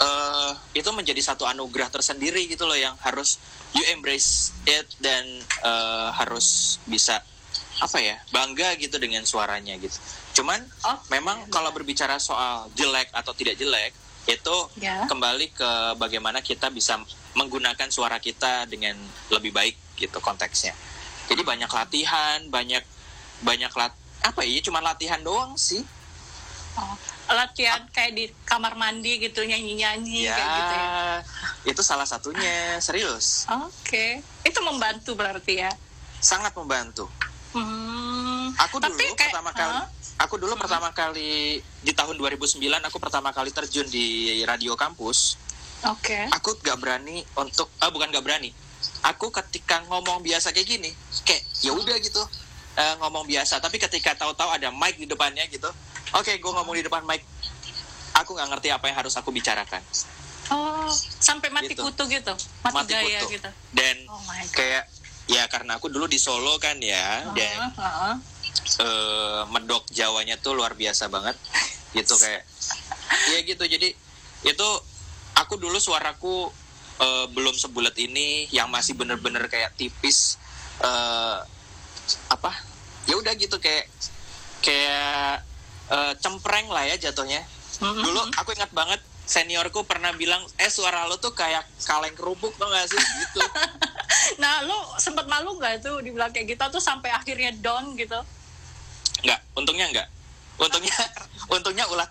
uh, 0.00 0.52
itu 0.74 0.88
menjadi 0.90 1.20
satu 1.20 1.46
anugerah 1.46 1.92
tersendiri 1.92 2.48
gitu 2.48 2.64
loh 2.66 2.76
yang 2.76 2.96
harus 3.04 3.38
you 3.76 3.84
embrace 3.92 4.50
it 4.66 4.88
dan 4.98 5.24
uh, 5.62 6.10
harus 6.16 6.80
bisa 6.88 7.22
apa 7.80 7.96
ya 7.96 8.20
bangga 8.28 8.76
gitu 8.76 9.00
dengan 9.00 9.24
suaranya 9.24 9.72
gitu 9.80 9.96
cuman 10.40 10.60
oh, 10.84 10.98
memang 11.08 11.48
ya, 11.48 11.52
kalau 11.52 11.70
berbicara 11.72 12.20
soal 12.20 12.68
jelek 12.76 13.08
atau 13.14 13.32
tidak 13.32 13.56
jelek 13.56 13.96
itu 14.28 14.56
ya. 14.78 15.08
kembali 15.08 15.48
ke 15.50 15.70
bagaimana 15.96 16.44
kita 16.44 16.68
bisa 16.68 17.00
menggunakan 17.34 17.88
suara 17.88 18.18
kita 18.18 18.66
dengan 18.66 18.98
lebih 19.30 19.54
baik 19.54 19.76
gitu 19.96 20.18
konteksnya. 20.18 20.74
Jadi 21.30 21.42
banyak 21.46 21.70
latihan, 21.70 22.38
banyak 22.50 22.82
banyak 23.40 23.72
lat 23.78 23.94
apa 24.20 24.44
ya 24.44 24.60
cuma 24.60 24.84
latihan 24.84 25.20
doang 25.22 25.56
sih. 25.56 25.80
Latihan 27.30 27.86
kayak 27.94 28.12
di 28.18 28.24
kamar 28.42 28.74
mandi 28.74 29.22
gitu 29.22 29.46
nyanyi-nyanyi 29.46 30.26
ya, 30.26 30.34
kayak 30.34 30.50
gitu 30.50 30.74
ya. 30.74 30.90
Itu 31.70 31.82
salah 31.86 32.06
satunya, 32.06 32.78
serius. 32.82 33.46
Oke. 33.46 33.70
Okay. 33.86 34.10
Itu 34.42 34.58
membantu 34.66 35.14
berarti 35.14 35.62
ya. 35.62 35.70
Sangat 36.18 36.52
membantu. 36.58 37.06
Hmm. 37.54 38.50
Aku 38.66 38.82
dulu 38.82 38.94
Tapi 38.94 39.04
kayak, 39.14 39.34
pertama 39.34 39.50
kali 39.54 39.78
huh? 39.78 39.86
aku 40.20 40.34
dulu 40.38 40.54
hmm. 40.54 40.62
pertama 40.62 40.88
kali 40.92 41.58
di 41.82 41.92
tahun 41.96 42.14
2009 42.14 42.60
aku 42.60 42.98
pertama 43.02 43.30
kali 43.32 43.50
terjun 43.50 43.86
di 43.88 44.38
radio 44.44 44.74
kampus. 44.74 45.38
Oke. 45.88 46.12
Okay. 46.12 46.24
Aku 46.36 46.58
gak 46.60 46.76
berani 46.76 47.24
untuk 47.38 47.72
ah 47.80 47.88
bukan 47.88 48.12
gak 48.12 48.22
berani. 48.26 48.52
Aku 49.06 49.32
ketika 49.32 49.80
ngomong 49.88 50.20
biasa 50.20 50.52
kayak 50.52 50.68
gini, 50.68 50.90
kayak 51.24 51.42
ya 51.64 51.72
udah 51.72 51.96
gitu 52.00 52.20
uh, 52.76 52.94
ngomong 53.00 53.24
biasa. 53.24 53.58
Tapi 53.64 53.80
ketika 53.80 54.12
tahu-tahu 54.16 54.52
ada 54.52 54.68
mic 54.68 55.00
di 55.00 55.08
depannya 55.08 55.44
gitu, 55.48 55.68
oke 56.16 56.26
okay, 56.26 56.36
gue 56.42 56.50
ngomong 56.50 56.74
di 56.74 56.84
depan 56.86 57.02
mic, 57.06 57.22
aku 58.16 58.34
nggak 58.34 58.48
ngerti 58.56 58.68
apa 58.74 58.84
yang 58.90 58.96
harus 58.98 59.14
aku 59.14 59.30
bicarakan. 59.30 59.82
Oh, 60.50 60.90
sampai 61.22 61.46
mati 61.54 61.78
gitu. 61.78 61.86
kutu 61.86 62.10
gitu, 62.10 62.34
mati, 62.66 62.74
mati 62.74 62.92
gaya 62.94 63.22
kutu. 63.22 63.38
gitu. 63.38 63.50
Dan 63.70 63.96
oh 64.10 64.18
kayak 64.50 64.90
ya 65.30 65.46
karena 65.46 65.78
aku 65.78 65.86
dulu 65.86 66.10
di 66.10 66.18
Solo 66.18 66.58
kan 66.58 66.74
ya, 66.82 67.22
uh 67.22 67.30
-huh, 67.30 67.34
dan 67.38 67.58
uh 67.70 67.82
-huh 67.86 68.14
uh, 68.80 69.42
medok 69.50 69.86
Jawanya 69.90 70.38
tuh 70.38 70.54
luar 70.54 70.74
biasa 70.74 71.10
banget 71.10 71.36
gitu 71.96 72.14
kayak 72.14 72.46
ya 73.34 73.38
gitu 73.42 73.64
jadi 73.66 73.88
itu 74.46 74.68
aku 75.34 75.58
dulu 75.58 75.76
suaraku 75.82 76.50
uh, 77.02 77.26
belum 77.34 77.54
sebulat 77.58 77.98
ini 77.98 78.46
yang 78.54 78.70
masih 78.70 78.94
bener-bener 78.94 79.50
kayak 79.50 79.74
tipis 79.74 80.38
uh, 80.82 81.42
apa 82.30 82.52
ya 83.10 83.18
udah 83.18 83.34
gitu 83.34 83.58
kayak 83.58 83.90
kayak 84.62 85.42
uh, 85.90 86.12
cempreng 86.18 86.70
lah 86.70 86.86
ya 86.86 86.96
jatuhnya 87.10 87.42
mm-hmm. 87.82 88.02
dulu 88.02 88.20
aku 88.38 88.54
ingat 88.56 88.72
banget 88.72 89.00
seniorku 89.26 89.86
pernah 89.86 90.10
bilang 90.16 90.42
eh 90.58 90.70
suara 90.70 91.06
lo 91.06 91.18
tuh 91.22 91.30
kayak 91.34 91.62
kaleng 91.86 92.14
kerupuk 92.18 92.50
tuh 92.58 92.66
gak 92.66 92.86
sih 92.90 92.98
gitu 92.98 93.40
nah 94.42 94.66
lo 94.66 94.98
sempet 94.98 95.30
malu 95.30 95.54
gak 95.60 95.84
tuh 95.86 96.02
dibilang 96.02 96.34
kayak 96.34 96.58
gitu 96.58 96.64
tuh 96.66 96.82
sampai 96.82 97.14
akhirnya 97.14 97.54
down 97.58 97.94
gitu 97.94 98.18
Enggak, 99.24 99.40
untungnya 99.56 99.86
enggak. 99.88 100.08
Untungnya 100.60 100.96
untungnya 101.54 101.84
urat 101.88 102.10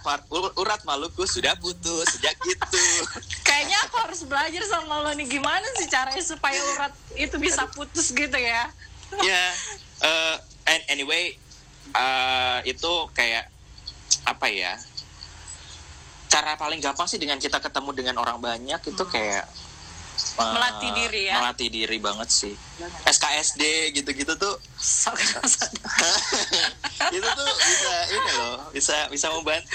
urat 0.57 0.81
maluku 0.85 1.25
sudah 1.25 1.53
putus 1.57 2.17
sejak 2.17 2.33
itu. 2.45 2.85
Kayaknya 3.47 3.77
aku 3.89 3.95
harus 4.01 4.21
belajar 4.25 4.63
sama 4.65 5.05
lo 5.05 5.11
nih 5.13 5.27
gimana 5.29 5.65
sih 5.77 5.89
caranya 5.89 6.23
supaya 6.23 6.57
urat 6.77 6.93
itu 7.17 7.35
bisa 7.37 7.65
putus 7.73 8.13
gitu 8.13 8.37
ya. 8.37 8.69
Ya, 9.09 9.25
yeah, 9.25 9.49
uh, 10.05 10.35
and 10.69 10.85
anyway 10.93 11.33
uh, 11.97 12.61
itu 12.61 13.09
kayak 13.17 13.49
apa 14.27 14.47
ya? 14.51 14.75
Cara 16.29 16.53
paling 16.59 16.79
gampang 16.79 17.09
sih 17.09 17.17
dengan 17.17 17.41
kita 17.41 17.57
ketemu 17.61 17.89
dengan 17.95 18.15
orang 18.21 18.37
banyak 18.37 18.79
itu 18.83 19.03
hmm. 19.03 19.11
kayak 19.11 19.45
melatih 20.39 20.91
diri 20.95 21.21
ya 21.31 21.35
melatih 21.39 21.69
diri 21.71 21.97
banget 21.99 22.29
sih 22.31 22.55
SKSD 23.07 23.93
gitu-gitu 23.95 24.35
tuh 24.35 24.55
itu 27.15 27.27
tuh 27.27 27.49
bisa 27.59 27.95
ini 28.07 28.31
loh 28.35 28.57
bisa 28.71 28.95
bisa 29.11 29.27
membantu 29.35 29.67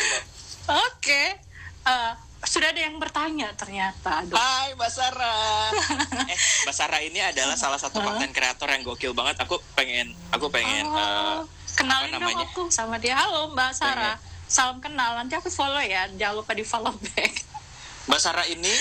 oke 0.68 1.00
okay. 1.00 1.36
uh, 1.84 1.92
eh, 1.92 2.12
sudah 2.44 2.68
ada 2.72 2.80
yang 2.80 2.96
bertanya 3.00 3.48
ternyata 3.56 4.20
Aduh. 4.24 4.36
Hai 4.36 4.76
Mbak 4.76 4.90
Sarah 4.92 5.72
eh 6.32 6.38
Mbak 6.68 6.74
Sarah 6.76 7.00
ini 7.00 7.20
adalah 7.24 7.56
salah 7.56 7.80
satu 7.80 8.04
konten 8.04 8.32
kreator 8.32 8.68
yang 8.68 8.84
gokil 8.84 9.16
banget 9.16 9.40
aku 9.40 9.60
pengen 9.76 10.12
aku 10.32 10.48
pengen 10.52 10.84
oh, 10.88 10.96
uh, 10.96 11.40
kenalin 11.76 12.12
dong 12.12 12.40
aku 12.40 12.68
sama 12.68 13.00
dia 13.00 13.16
halo 13.16 13.48
Mbak 13.52 13.72
Sarah 13.72 14.16
pengen. 14.20 14.33
Salam 14.46 14.78
kenal 14.78 15.16
nanti 15.18 15.34
aku 15.36 15.48
follow 15.50 15.80
ya 15.80 16.08
jangan 16.14 16.40
lupa 16.40 16.52
di 16.52 16.64
follow 16.64 16.92
back 16.92 17.32
Mbak 18.08 18.20
Sarah 18.20 18.44
ini 18.44 18.74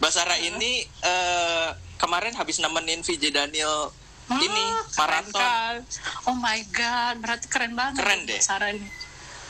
Basara 0.00 0.40
ini 0.40 0.80
uh, 1.04 1.76
kemarin 2.00 2.32
habis 2.32 2.56
nemenin 2.56 3.04
VJ 3.04 3.36
Daniel 3.36 3.92
ah, 4.32 4.40
ini 4.40 4.64
maraton. 4.96 5.36
Kan. 5.36 5.84
Oh 6.24 6.36
my 6.40 6.64
god, 6.72 7.20
berarti 7.20 7.46
keren 7.52 7.76
banget. 7.76 8.00
Keren 8.00 8.24
deh. 8.24 8.40
Mbak 8.40 8.72
ini. 8.72 8.88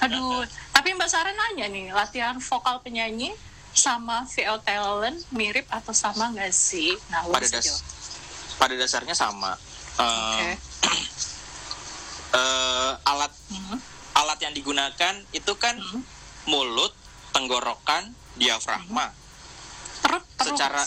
Aduh, 0.02 0.42
tapi 0.74 0.90
Mbak 0.98 1.06
Sarah 1.06 1.30
nanya 1.30 1.70
nih, 1.70 1.94
latihan 1.94 2.34
vokal 2.42 2.82
penyanyi 2.82 3.30
sama 3.70 4.26
VO 4.26 4.58
talent 4.66 5.22
mirip 5.30 5.70
atau 5.70 5.94
sama 5.94 6.34
nggak 6.34 6.50
sih? 6.50 6.98
Nah, 7.14 7.30
pada, 7.30 7.46
das 7.46 7.86
pada 8.58 8.74
dasarnya 8.74 9.14
sama. 9.14 9.54
Uh, 9.94 10.34
okay. 10.34 10.54
uh, 12.34 12.92
alat 13.06 13.30
hmm. 13.54 13.78
Yang 14.50 14.58
digunakan 14.58 15.14
itu 15.30 15.52
kan 15.54 15.78
hmm. 15.78 16.02
mulut, 16.50 16.90
tenggorokan, 17.30 18.10
diafragma. 18.34 19.14
Perut, 20.02 20.26
perut 20.34 20.46
secara 20.50 20.82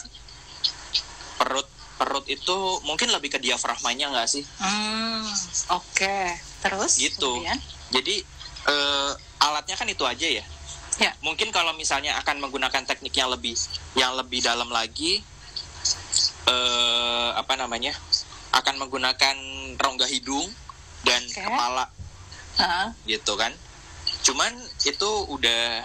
perut 1.39 1.67
perut 1.95 2.27
itu 2.27 2.57
mungkin 2.83 3.07
lebih 3.15 3.31
ke 3.31 3.39
diafragmanya 3.39 4.11
nggak 4.11 4.27
sih? 4.27 4.43
Hmm, 4.59 5.23
oke. 5.79 5.95
Okay. 5.95 6.35
Terus? 6.59 6.99
Gitu. 6.99 7.23
Kemudian? 7.23 7.59
Jadi 7.95 8.19
uh, 8.67 9.15
alatnya 9.39 9.79
kan 9.79 9.87
itu 9.87 10.03
aja 10.03 10.27
ya. 10.27 10.43
Ya. 10.99 11.15
Mungkin 11.23 11.55
kalau 11.55 11.71
misalnya 11.79 12.19
akan 12.19 12.43
menggunakan 12.43 12.83
teknik 12.83 13.15
yang 13.15 13.31
lebih 13.31 13.55
yang 13.95 14.19
lebih 14.19 14.43
dalam 14.43 14.67
lagi, 14.67 15.23
uh, 16.51 17.31
apa 17.39 17.55
namanya? 17.55 17.95
Akan 18.51 18.75
menggunakan 18.75 19.39
rongga 19.79 20.05
hidung 20.11 20.51
dan 21.07 21.23
okay. 21.23 21.39
kepala 21.39 21.87
uh. 22.59 22.89
gitu 23.07 23.33
kan 23.37 23.53
cuman 24.23 24.55
itu 24.87 25.09
udah 25.31 25.83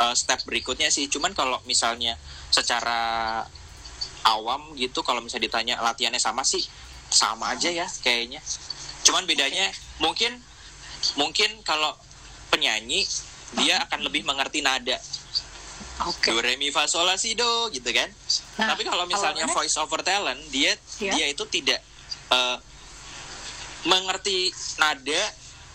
uh, 0.00 0.14
step 0.16 0.44
berikutnya 0.48 0.88
sih 0.88 1.08
cuman 1.08 1.32
kalau 1.36 1.60
misalnya 1.68 2.16
secara 2.52 3.42
awam 4.26 4.74
gitu 4.74 5.04
kalau 5.06 5.22
misalnya 5.22 5.46
ditanya 5.48 5.74
latihannya 5.80 6.20
sama 6.20 6.42
sih 6.42 6.64
sama 7.12 7.54
aja 7.54 7.70
ya 7.70 7.86
kayaknya 8.02 8.42
cuman 9.06 9.22
bedanya 9.28 9.70
okay. 9.70 10.02
mungkin 10.02 10.32
mungkin 11.14 11.50
kalau 11.62 11.94
penyanyi 12.50 13.06
dia 13.54 13.78
akan 13.86 14.02
lebih 14.02 14.26
mengerti 14.26 14.64
nada 14.64 14.98
Okay. 15.96 16.28
Do 16.28 16.44
re 16.44 16.60
mi 16.60 16.68
fa 16.68 16.84
sol 16.84 17.08
la 17.08 17.16
si 17.16 17.32
do 17.32 17.72
gitu 17.72 17.88
kan. 17.88 18.04
Nah, 18.60 18.76
Tapi 18.76 18.84
kalau 18.84 19.08
misalnya 19.08 19.48
kalau 19.48 19.64
voice 19.64 19.76
over 19.80 20.04
talent 20.04 20.36
dia 20.52 20.76
yeah. 21.00 21.16
dia 21.16 21.32
itu 21.32 21.40
tidak 21.48 21.80
uh, 22.28 22.60
mengerti 23.88 24.52
nada 24.76 25.22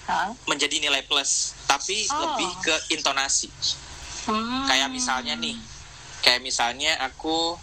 huh? 0.08 0.32
menjadi 0.48 0.80
nilai 0.82 1.04
plus, 1.06 1.54
tapi 1.66 2.08
oh. 2.10 2.18
lebih 2.18 2.52
ke 2.64 2.76
intonasi. 2.96 3.50
Hmm. 4.30 4.66
Kayak 4.70 4.90
misalnya 4.94 5.34
nih, 5.38 5.58
kayak 6.22 6.42
misalnya 6.46 6.98
aku 7.02 7.58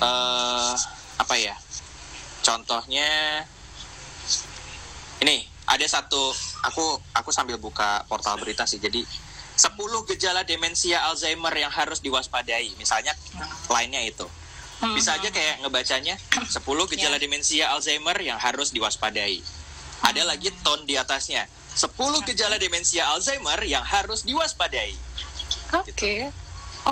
uh, 0.00 0.74
apa 1.20 1.34
ya? 1.36 1.56
Contohnya 2.40 3.44
ini 5.20 5.44
ada 5.68 5.84
satu 5.84 6.32
aku 6.64 6.96
aku 7.12 7.28
sambil 7.28 7.60
buka 7.60 8.04
portal 8.08 8.40
berita 8.40 8.64
sih. 8.64 8.80
Jadi 8.80 9.04
10 9.58 9.74
gejala 10.14 10.46
demensia 10.46 11.02
Alzheimer 11.10 11.50
yang 11.52 11.68
harus 11.74 11.98
diwaspadai. 11.98 12.78
Misalnya 12.78 13.12
lainnya 13.66 14.00
itu. 14.06 14.24
Bisa 14.94 15.18
aja 15.18 15.34
kayak 15.34 15.66
ngebacanya 15.66 16.14
10 16.46 16.62
gejala 16.94 17.18
yeah. 17.18 17.20
demensia 17.20 17.64
Alzheimer 17.74 18.14
yang 18.22 18.38
harus 18.38 18.70
diwaspadai. 18.70 19.42
Ada 20.06 20.22
lagi 20.22 20.54
tone 20.62 20.86
di 20.86 20.94
atasnya. 20.94 21.50
10 21.78 22.26
gejala 22.34 22.58
demensia 22.58 23.06
Alzheimer 23.14 23.62
yang 23.62 23.86
harus 23.86 24.26
diwaspadai. 24.26 24.98
Oke. 25.78 25.94
Okay. 25.94 26.18
Gitu. 26.26 26.48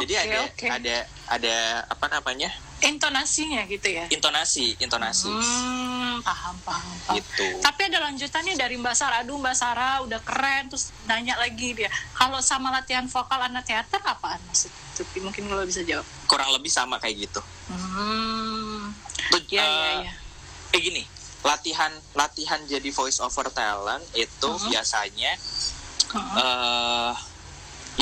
Jadi 0.06 0.14
okay, 0.14 0.22
ada 0.28 0.38
okay. 0.46 0.68
ada 0.70 0.96
ada 1.26 1.56
apa 1.90 2.06
namanya? 2.12 2.50
Intonasinya 2.84 3.64
gitu 3.66 3.88
ya. 3.88 4.04
Intonasi, 4.12 4.76
intonasi. 4.76 5.32
Hmm, 5.32 6.20
paham, 6.20 6.54
paham, 6.60 6.96
paham. 7.08 7.16
Gitu. 7.16 7.46
Tapi 7.64 7.88
ada 7.88 8.04
lanjutannya 8.04 8.52
dari 8.52 8.76
Mbak 8.76 8.94
Sarah. 8.94 9.24
Aduh, 9.24 9.40
Mbak 9.40 9.56
Sarah 9.56 10.04
udah 10.04 10.20
keren 10.20 10.68
terus 10.68 10.92
nanya 11.08 11.40
lagi 11.40 11.72
dia. 11.72 11.88
Kalau 12.12 12.38
sama 12.44 12.68
latihan 12.68 13.08
vokal 13.08 13.48
anak 13.48 13.64
teater 13.64 13.98
apaan 14.04 14.38
maksud? 14.44 14.68
Mungkin 15.24 15.48
kalau 15.48 15.64
bisa 15.64 15.80
jawab. 15.88 16.04
Kurang 16.28 16.52
lebih 16.52 16.68
sama 16.68 17.00
kayak 17.00 17.26
gitu. 17.26 17.40
Hmm. 17.72 18.92
Iya, 19.48 19.64
iya, 19.64 19.90
iya. 20.04 20.12
Kayak 20.68 20.82
gini, 20.84 21.02
latihan 21.46 21.92
latihan 22.18 22.58
jadi 22.66 22.90
voice 22.90 23.22
over 23.22 23.46
talent 23.54 24.02
itu 24.18 24.50
uh 24.50 24.58
-huh. 24.58 24.66
biasanya 24.66 25.32
uh 26.10 26.18
-huh. 26.18 26.34
uh, 26.42 27.12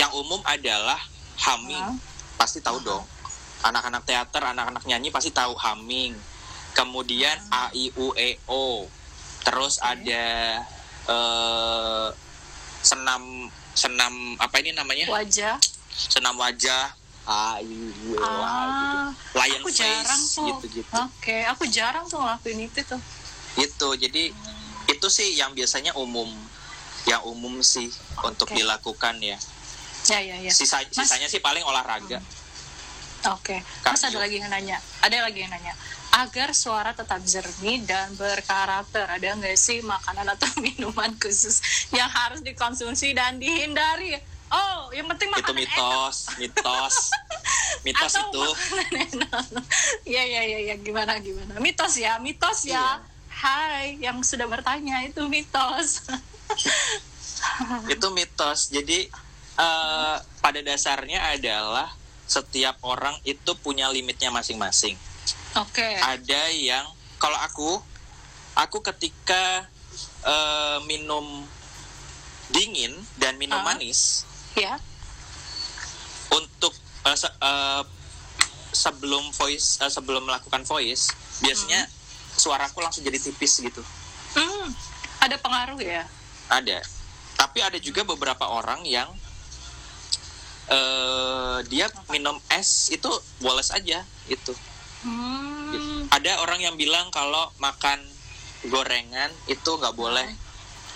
yang 0.01 0.09
umum 0.17 0.41
adalah 0.49 0.97
humming 1.45 1.77
uh 1.77 1.93
-huh. 1.93 2.41
pasti 2.41 2.65
tahu 2.65 2.81
uh 2.81 2.83
-huh. 2.83 2.89
dong 2.89 3.05
anak-anak 3.65 4.03
teater 4.09 4.43
anak-anak 4.49 4.85
nyanyi 4.89 5.13
pasti 5.13 5.29
tahu 5.29 5.53
humming 5.61 6.17
kemudian 6.73 7.37
uh 7.53 7.69
-huh. 7.69 7.69
a 7.69 7.77
i 7.77 7.93
u 7.93 8.17
e 8.17 8.41
o 8.49 8.89
terus 9.45 9.77
okay. 9.77 9.93
ada 9.93 10.25
uh, 11.13 12.09
senam 12.81 13.53
senam 13.77 14.13
apa 14.41 14.57
ini 14.65 14.73
namanya 14.73 15.05
wajah 15.13 15.61
senam 15.93 16.33
wajah 16.41 16.97
ah, 17.29 17.57
iya, 17.61 18.21
ah, 18.21 19.09
gitu. 19.13 19.37
lion 19.37 19.61
aku 19.61 19.71
face 19.73 19.81
jarang 19.81 20.23
tuh. 20.23 20.47
gitu 20.49 20.65
gitu 20.81 20.91
oke 20.97 21.13
okay. 21.21 21.41
aku 21.49 21.65
jarang 21.69 22.05
tuh 22.09 22.21
ngelakuin 22.21 22.61
itu 22.65 22.81
tuh 22.85 23.01
itu 23.59 23.89
jadi 23.99 24.35
itu 24.91 25.07
sih 25.09 25.39
yang 25.39 25.55
biasanya 25.55 25.95
umum 25.97 26.29
yang 27.05 27.23
umum 27.29 27.61
sih 27.61 27.89
okay. 27.89 28.29
untuk 28.29 28.49
dilakukan 28.53 29.21
ya 29.21 29.39
ya 30.05 30.21
ya 30.21 30.37
ya 30.41 30.53
Sisa, 30.53 30.85
Mas, 30.85 30.93
sisanya 30.93 31.29
sih 31.29 31.41
paling 31.41 31.65
olahraga 31.65 32.21
oke 33.29 33.41
okay. 33.41 33.59
Mas 33.85 34.05
ada 34.05 34.19
lagi 34.21 34.41
yang 34.41 34.51
nanya 34.53 34.81
ada 35.01 35.17
lagi 35.25 35.45
yang 35.45 35.53
nanya 35.53 35.73
agar 36.15 36.55
suara 36.55 36.95
tetap 36.95 37.19
jernih 37.27 37.83
dan 37.83 38.15
berkarakter 38.15 39.09
ada 39.09 39.27
nggak 39.35 39.59
sih 39.59 39.83
makanan 39.83 40.31
atau 40.37 40.49
minuman 40.65 41.13
khusus 41.19 41.89
yang 41.91 42.09
harus 42.09 42.41
dikonsumsi 42.45 43.13
dan 43.17 43.41
dihindari 43.41 44.17
Oh, 44.55 44.93
yang 44.95 45.11
penting 45.11 45.35
makanan 45.35 45.67
itu 45.67 45.67
mitos, 45.67 46.17
enak. 46.31 46.39
mitos, 46.39 46.97
mitos 47.83 48.13
Atau 48.23 48.31
itu. 48.31 48.47
Iya, 50.15 50.23
iya, 50.23 50.43
iya, 50.47 50.59
ya. 50.71 50.75
gimana, 50.79 51.19
gimana? 51.19 51.59
Mitos 51.59 51.99
ya, 51.99 52.23
mitos 52.23 52.63
ya. 52.63 53.03
Iya. 53.03 53.14
Hai 53.45 54.01
yang 54.01 54.25
sudah 54.25 54.49
bertanya 54.49 55.05
itu 55.05 55.21
mitos. 55.29 56.09
itu 57.93 58.07
mitos. 58.17 58.73
Jadi 58.73 59.13
uh, 59.61 60.17
pada 60.41 60.65
dasarnya 60.65 61.21
adalah 61.37 61.93
setiap 62.25 62.81
orang 62.81 63.21
itu 63.29 63.53
punya 63.61 63.93
limitnya 63.93 64.33
masing-masing. 64.33 64.97
Oke. 65.61 65.77
Okay. 65.77 65.93
Ada 66.01 66.43
yang 66.57 66.89
kalau 67.21 67.37
aku 67.45 67.85
aku 68.57 68.81
ketika 68.81 69.69
uh, 70.25 70.81
minum 70.89 71.45
dingin 72.49 72.97
dan 73.21 73.37
minum 73.37 73.61
uh, 73.61 73.65
manis, 73.77 74.25
ya. 74.57 74.81
Untuk 76.33 76.73
uh, 77.05 77.13
se 77.13 77.29
uh, 77.29 77.85
sebelum 78.73 79.37
voice 79.37 79.85
uh, 79.85 79.93
sebelum 79.93 80.25
melakukan 80.25 80.65
voice, 80.65 81.13
biasanya 81.45 81.85
hmm 81.85 82.04
suaraku 82.45 82.85
langsung 82.85 83.01
jadi 83.01 83.17
tipis 83.17 83.65
gitu. 83.65 83.81
Hmm, 84.37 84.69
ada 85.25 85.41
pengaruh 85.41 85.81
ya? 85.81 86.05
Ada. 86.53 86.85
Tapi 87.41 87.59
ada 87.65 87.79
juga 87.81 88.05
beberapa 88.05 88.45
orang 88.45 88.85
yang 88.85 89.09
uh, 90.69 91.65
dia 91.73 91.89
minum 92.13 92.37
es 92.53 92.93
itu 92.93 93.09
boles 93.41 93.73
aja 93.73 94.05
itu. 94.29 94.53
Hmm. 95.05 96.05
Ada 96.13 96.45
orang 96.45 96.61
yang 96.61 96.77
bilang 96.77 97.09
kalau 97.09 97.49
makan 97.59 97.99
gorengan 98.69 99.33
itu 99.49 99.71
nggak 99.73 99.97
boleh. 99.97 100.29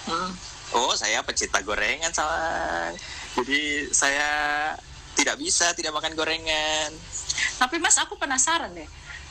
Hmm. 0.05 0.31
Oh, 0.77 0.93
saya 0.93 1.25
pecinta 1.25 1.65
gorengan 1.65 2.13
salah. 2.13 2.93
Jadi 3.41 3.89
saya 3.89 4.29
tidak 5.17 5.41
bisa 5.41 5.73
tidak 5.73 5.97
makan 5.97 6.13
gorengan. 6.13 6.93
Tapi 7.59 7.81
Mas, 7.81 7.97
aku 7.99 8.21
penasaran 8.21 8.77
deh 8.77 8.87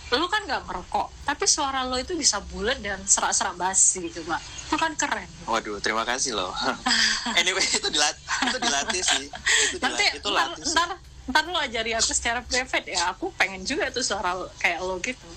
lu 0.08 0.24
kan 0.32 0.39
nggak 0.48 0.63
merokok 0.63 1.12
tapi 1.28 1.43
suara 1.43 1.84
lo 1.84 2.00
itu 2.00 2.15
bisa 2.15 2.39
bulat 2.39 2.80
dan 2.80 3.04
serak-serak 3.04 3.60
basi 3.60 4.08
gitu 4.08 4.24
mbak. 4.24 4.39
Itu 4.39 4.80
kan 4.80 4.96
keren. 4.96 5.28
Waduh 5.43 5.84
terima 5.84 6.08
kasih 6.08 6.39
loh. 6.39 6.56
Anyway 7.39 7.63
itu 7.67 7.88
dilatih 7.91 8.24
itu 8.48 8.58
dilatih 8.63 9.02
sih. 9.04 9.26
Itu 9.28 9.76
dilatih, 9.76 9.84
nanti 9.84 10.04
itu 10.15 10.28
ntar, 10.32 10.48
latih 10.56 10.63
ntar, 10.72 10.89
ntar 11.28 11.43
lo 11.52 11.60
ajari 11.60 11.91
aku 11.91 12.12
secara 12.15 12.39
private 12.39 12.88
ya. 12.88 13.12
Aku 13.12 13.36
pengen 13.36 13.67
juga 13.67 13.91
tuh 13.91 14.00
suara 14.00 14.32
kayak 14.63 14.80
lo 14.80 14.96
gitu. 15.04 15.28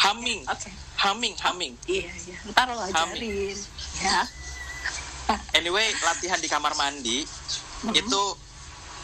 Humming. 0.00 0.48
Oke. 0.48 0.72
Okay. 0.72 0.72
humming. 1.04 1.34
Humming 1.36 1.72
iya 1.84 2.08
iya. 2.24 2.38
Ntar 2.48 2.72
lo 2.72 2.80
ajarin 2.88 2.96
humming. 2.96 3.58
ya 4.00 4.24
anyway 5.52 5.84
latihan 6.04 6.40
di 6.40 6.48
kamar 6.48 6.72
mandi 6.78 7.24
mm 7.24 7.92
-hmm. 7.92 8.00
itu 8.00 8.22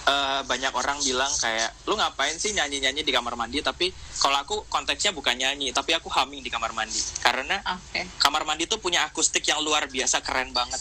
uh, 0.04 0.40
banyak 0.44 0.72
orang 0.72 1.00
bilang 1.00 1.30
kayak 1.40 1.72
lu 1.88 1.96
ngapain 1.96 2.36
sih 2.36 2.52
nyanyi-nyanyi 2.52 3.02
di 3.04 3.12
kamar 3.12 3.34
mandi? 3.36 3.60
Tapi 3.64 3.90
kalau 4.20 4.38
aku 4.40 4.56
konteksnya 4.68 5.12
bukan 5.16 5.36
nyanyi 5.36 5.72
tapi 5.72 5.96
aku 5.96 6.08
humming 6.12 6.44
di 6.44 6.50
kamar 6.52 6.72
mandi. 6.76 7.00
Karena 7.20 7.60
okay. 7.64 8.08
kamar 8.20 8.44
mandi 8.44 8.68
tuh 8.68 8.80
punya 8.80 9.04
akustik 9.08 9.44
yang 9.48 9.60
luar 9.64 9.88
biasa 9.88 10.20
keren 10.20 10.52
banget. 10.52 10.80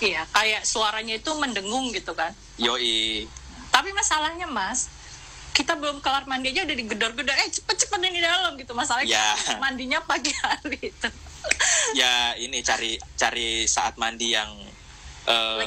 Iya 0.00 0.28
kayak 0.32 0.68
suaranya 0.68 1.16
itu 1.16 1.32
mendengung 1.36 1.92
gitu 1.92 2.12
kan? 2.12 2.32
Yoi. 2.60 3.24
Tapi 3.72 3.92
masalahnya 3.92 4.48
mas 4.48 4.88
kita 5.56 5.72
belum 5.72 6.04
kelar 6.04 6.28
mandi 6.28 6.52
aja 6.52 6.68
udah 6.68 6.76
digedor-gedor 6.76 7.32
eh 7.32 7.48
cepet-cepet 7.48 8.00
di 8.12 8.20
dalam 8.20 8.60
gitu. 8.60 8.76
Masalahnya 8.76 9.16
ya. 9.16 9.56
mandinya 9.56 10.00
pagi 10.04 10.32
hari 10.44 10.92
itu. 10.92 11.08
Ya 11.94 12.34
ini 12.42 12.58
cari 12.66 12.98
cari 13.14 13.70
saat 13.70 13.94
mandi 14.02 14.34
yang 14.34 14.50
uh, 15.30 15.62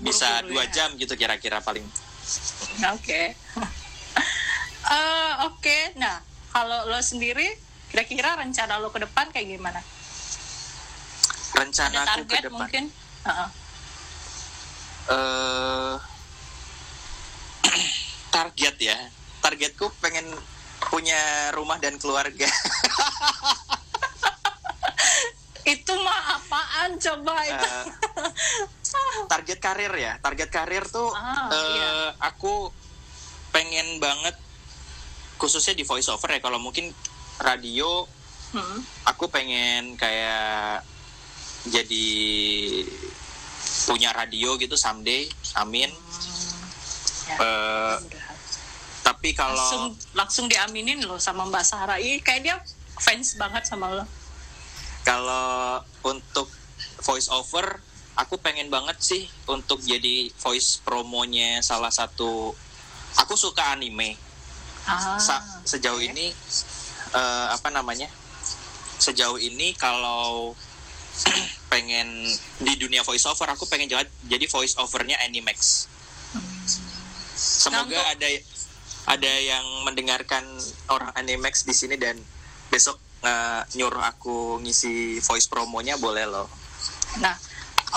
bisa 0.00 0.40
dua 0.48 0.64
ya. 0.64 0.72
jam 0.72 0.88
gitu 0.96 1.12
kira-kira 1.12 1.60
paling 1.60 1.84
Oke. 2.94 3.36
Eh, 4.90 5.32
oke, 5.46 5.78
nah 6.00 6.18
kalau 6.50 6.88
lo 6.90 6.98
sendiri 6.98 7.46
kira-kira 7.92 8.34
rencana 8.34 8.82
lo 8.82 8.90
ke 8.90 8.98
depan 9.02 9.30
kayak 9.30 9.54
gimana? 9.58 9.80
Rencana 11.54 12.02
Ada 12.02 12.10
target 12.16 12.34
ke 12.34 12.46
depan. 12.48 12.58
mungkin? 12.58 12.84
Uh 13.22 13.30
-uh. 13.30 13.48
Uh, 15.10 15.94
target 18.34 18.74
ya. 18.78 18.98
Targetku 19.42 19.90
pengen 20.02 20.26
punya 20.90 21.52
rumah 21.54 21.78
dan 21.78 22.00
keluarga. 22.00 22.46
itu 25.66 25.92
mah 26.00 26.40
apaan 26.40 26.96
coba 26.96 27.34
itu? 27.44 27.68
Uh, 27.68 29.24
target 29.32 29.58
karir 29.58 29.92
ya. 29.94 30.16
Target 30.22 30.50
karir 30.50 30.84
tuh 30.88 31.10
ah, 31.12 31.48
uh, 31.48 31.54
iya. 31.54 31.90
aku 32.22 32.72
pengen 33.50 33.98
banget 33.98 34.36
khususnya 35.40 35.74
di 35.74 35.82
voice 35.88 36.06
over 36.12 36.30
ya 36.30 36.38
kalau 36.38 36.60
mungkin 36.60 36.92
radio 37.40 38.04
hmm. 38.52 38.78
aku 39.08 39.32
pengen 39.32 39.96
kayak 39.96 40.84
jadi 41.66 42.08
punya 43.88 44.12
radio 44.12 44.54
gitu 44.60 44.76
someday 44.76 45.26
amin 45.56 45.88
Ya, 47.30 47.38
Eh, 47.38 47.94
mudah-mudahan. 47.94 48.36
tapi 49.06 49.30
kalau 49.38 49.54
langsung 49.54 49.84
langsung 50.18 50.46
diaminin 50.50 50.98
loh 51.06 51.20
sama 51.22 51.46
Mbak 51.46 51.64
Sarah. 51.64 51.98
Ih, 52.02 52.18
kayak 52.18 52.40
dia 52.42 52.56
fans 52.98 53.38
banget 53.38 53.62
sama 53.70 53.86
lo. 53.94 54.04
Kalau 55.02 55.80
untuk 56.02 56.48
voice 57.00 57.28
over 57.28 57.80
aku 58.14 58.36
pengen 58.36 58.68
banget 58.68 59.00
sih 59.00 59.22
untuk 59.46 59.80
jadi 59.80 60.28
voice 60.36 60.80
promonya 60.80 61.60
salah 61.60 61.88
satu 61.88 62.52
aku 63.16 63.34
suka 63.34 63.72
anime. 63.72 64.16
Ah, 64.82 65.16
Sa- 65.16 65.44
sejauh 65.62 65.96
oke. 65.96 66.06
ini 66.06 66.32
eh, 67.10 67.46
apa 67.48 67.68
namanya? 67.68 68.08
Sejauh 68.96 69.36
ini 69.36 69.72
kalau 69.74 70.52
pengen 71.72 72.06
di 72.58 72.72
dunia 72.76 73.00
voice 73.00 73.24
over 73.24 73.48
aku 73.48 73.64
pengen 73.64 73.88
jadi 73.88 74.04
jadi 74.24 74.46
voice 74.46 74.76
overnya 74.76 75.16
Animax. 75.20 75.88
Semoga 77.34 77.72
Nah, 77.72 77.84
untuk- 77.84 78.08
ada 78.10 78.28
ada 79.08 79.32
yang 79.32 79.64
mendengarkan 79.82 80.44
orang 80.86 81.10
Animax 81.14 81.64
di 81.64 81.72
sini 81.72 81.96
dan 81.96 82.20
besok 82.68 83.00
eh, 83.20 83.62
nyuruh 83.76 84.02
aku 84.02 84.60
ngisi 84.60 85.20
voice 85.20 85.46
promonya 85.46 85.96
boleh 85.96 86.26
loh 86.26 86.48
Nah, 87.18 87.34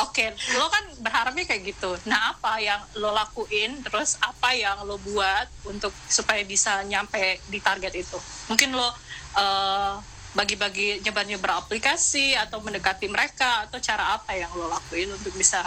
oke, 0.01 0.25
lo 0.57 0.65
kan 0.67 0.83
berharapnya 0.97 1.45
kayak 1.45 1.69
gitu. 1.69 1.93
Nah, 2.09 2.33
apa 2.33 2.57
yang 2.57 2.81
lo 2.97 3.13
lakuin, 3.13 3.77
terus 3.86 4.17
apa 4.19 4.49
yang 4.57 4.81
lo 4.89 4.97
buat 4.97 5.45
untuk 5.69 5.93
supaya 6.09 6.41
bisa 6.41 6.81
nyampe 6.81 7.38
di 7.45 7.62
target 7.62 7.93
itu? 7.93 8.17
Mungkin 8.49 8.73
lo 8.73 8.89
eh, 9.38 9.93
bagi-bagi 10.33 11.05
nyebar-nyebar 11.05 11.62
aplikasi 11.62 12.33
atau 12.33 12.57
mendekati 12.57 13.05
mereka 13.05 13.69
atau 13.69 13.77
cara 13.77 14.17
apa 14.17 14.33
yang 14.33 14.49
lo 14.57 14.65
lakuin 14.65 15.13
untuk 15.13 15.29
bisa 15.38 15.62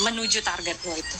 menuju 0.00 0.40
target 0.40 0.76
lo 0.82 0.96
itu? 0.96 1.18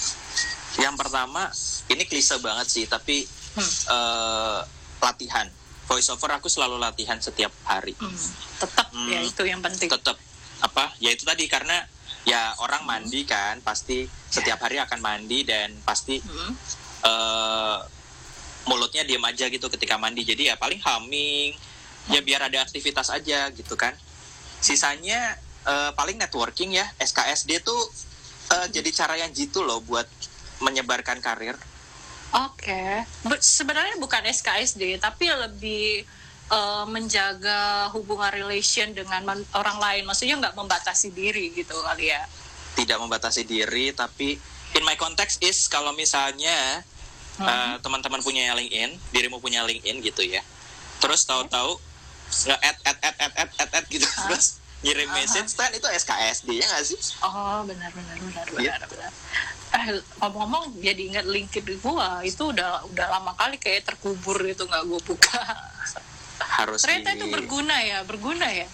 yang 0.77 0.93
pertama 0.93 1.49
ini 1.89 2.05
klise 2.05 2.37
banget 2.41 2.67
sih 2.69 2.85
tapi 2.85 3.25
Hmm. 3.57 3.65
eh, 3.65 4.61
latihan 5.01 5.49
voice 5.87 6.11
over 6.11 6.31
aku 6.35 6.51
selalu 6.51 6.77
latihan 6.77 7.17
setiap 7.17 7.55
hari. 7.63 7.95
Hmm, 7.97 8.13
tetap 8.59 8.87
Hmm. 8.91 9.09
ya 9.09 9.21
itu 9.23 9.43
yang 9.43 9.63
penting. 9.63 9.87
tetap 9.87 10.19
apa? 10.59 10.93
Ya 10.99 11.11
itu 11.11 11.23
tadi 11.23 11.47
karena 11.47 11.87
ya 12.27 12.59
orang 12.59 12.83
mandi 12.83 13.23
kan 13.23 13.63
pasti 13.63 14.03
setiap 14.27 14.59
hari 14.59 14.83
akan 14.83 14.99
mandi 14.99 15.47
dan 15.47 15.71
pasti 15.83 16.19
Hmm. 16.19 16.53
eh, 17.07 17.79
mulutnya 18.67 19.07
diam 19.07 19.23
aja 19.23 19.47
gitu 19.47 19.71
ketika 19.71 19.95
mandi. 19.95 20.27
Jadi 20.27 20.51
ya 20.51 20.59
paling 20.59 20.83
humming 20.83 21.55
ya 22.11 22.19
biar 22.19 22.51
ada 22.51 22.63
aktivitas 22.63 23.15
aja 23.15 23.47
gitu 23.55 23.79
kan. 23.79 23.95
Sisanya 24.59 25.39
eh, 25.63 25.91
paling 25.95 26.19
networking 26.19 26.75
ya 26.75 26.87
SKSD 26.99 27.63
tuh 27.63 27.79
eh, 28.51 28.67
jadi 28.71 28.91
cara 28.91 29.15
yang 29.19 29.31
jitu 29.31 29.63
loh 29.63 29.79
buat 29.83 30.07
menyebarkan 30.59 31.21
karir 31.21 31.55
Oke, 32.35 33.07
Be- 33.23 33.39
sebenarnya 33.39 33.97
bukan 33.97 34.23
SKSD, 34.27 34.99
tapi 34.99 35.31
lebih 35.31 36.03
eh, 36.47 36.85
menjaga 36.87 37.91
hubungan 37.91 38.31
relation 38.31 38.91
dengan 38.91 39.23
orang 39.53 39.79
lain. 39.79 40.03
Maksudnya 40.05 40.37
nggak 40.37 40.55
membatasi 40.55 41.11
diri 41.11 41.51
gitu 41.53 41.75
kali 41.83 42.11
ya. 42.11 42.27
tidak 42.77 43.01
membatasi 43.01 43.49
diri 43.49 43.89
tapi 43.89 44.37
in 44.77 44.85
my 44.85 45.01
context 45.01 45.41
is 45.41 45.65
kalau 45.65 45.97
misalnya 45.97 46.85
uh, 47.41 47.81
teman-teman 47.81 48.21
punya 48.21 48.53
LinkedIn 48.53 49.01
dirimu 49.11 49.41
punya 49.41 49.65
LinkedIn 49.65 50.05
gitu 50.05 50.21
ya. 50.21 50.45
Terus 51.01 51.25
tahu-tahu 51.25 51.81
nge 52.29 52.53
add 52.53 52.77
add 52.85 52.99
add 53.01 53.17
add 53.17 53.33
add 53.33 53.51
add, 53.57 53.71
add 53.81 53.87
gitu. 53.89 54.05
Terus 54.05 54.61
ngirim 54.85 55.09
message 55.09 55.57
kan 55.57 55.73
itu 55.73 55.89
SKSD 55.89 56.53
ya 56.53 56.69
nggak 56.69 56.85
sih? 56.85 57.01
Oh, 57.25 57.65
benar 57.65 57.89
benar 57.97 58.17
benar 58.21 58.45
benar 58.45 58.81
benar. 58.85 59.13
Eh, 59.77 59.93
ngomong-ngomong 60.17 60.81
jadi 60.81 61.03
ingat 61.07 61.27
LinkedIn 61.29 61.77
gua 61.79 62.25
itu 62.25 62.49
udah 62.49 62.81
udah 62.89 63.07
lama 63.11 63.37
kali 63.37 63.61
kayak 63.61 63.85
terkubur 63.85 64.41
itu 64.41 64.65
nggak 64.65 64.83
gua 64.85 65.01
buka. 65.03 65.41
harus 66.57 66.81
Ternyata 66.81 67.13
di 67.13 67.19
itu 67.19 67.27
berguna 67.29 67.77
ya, 67.79 67.99
berguna 68.03 68.49
ya. 68.49 68.65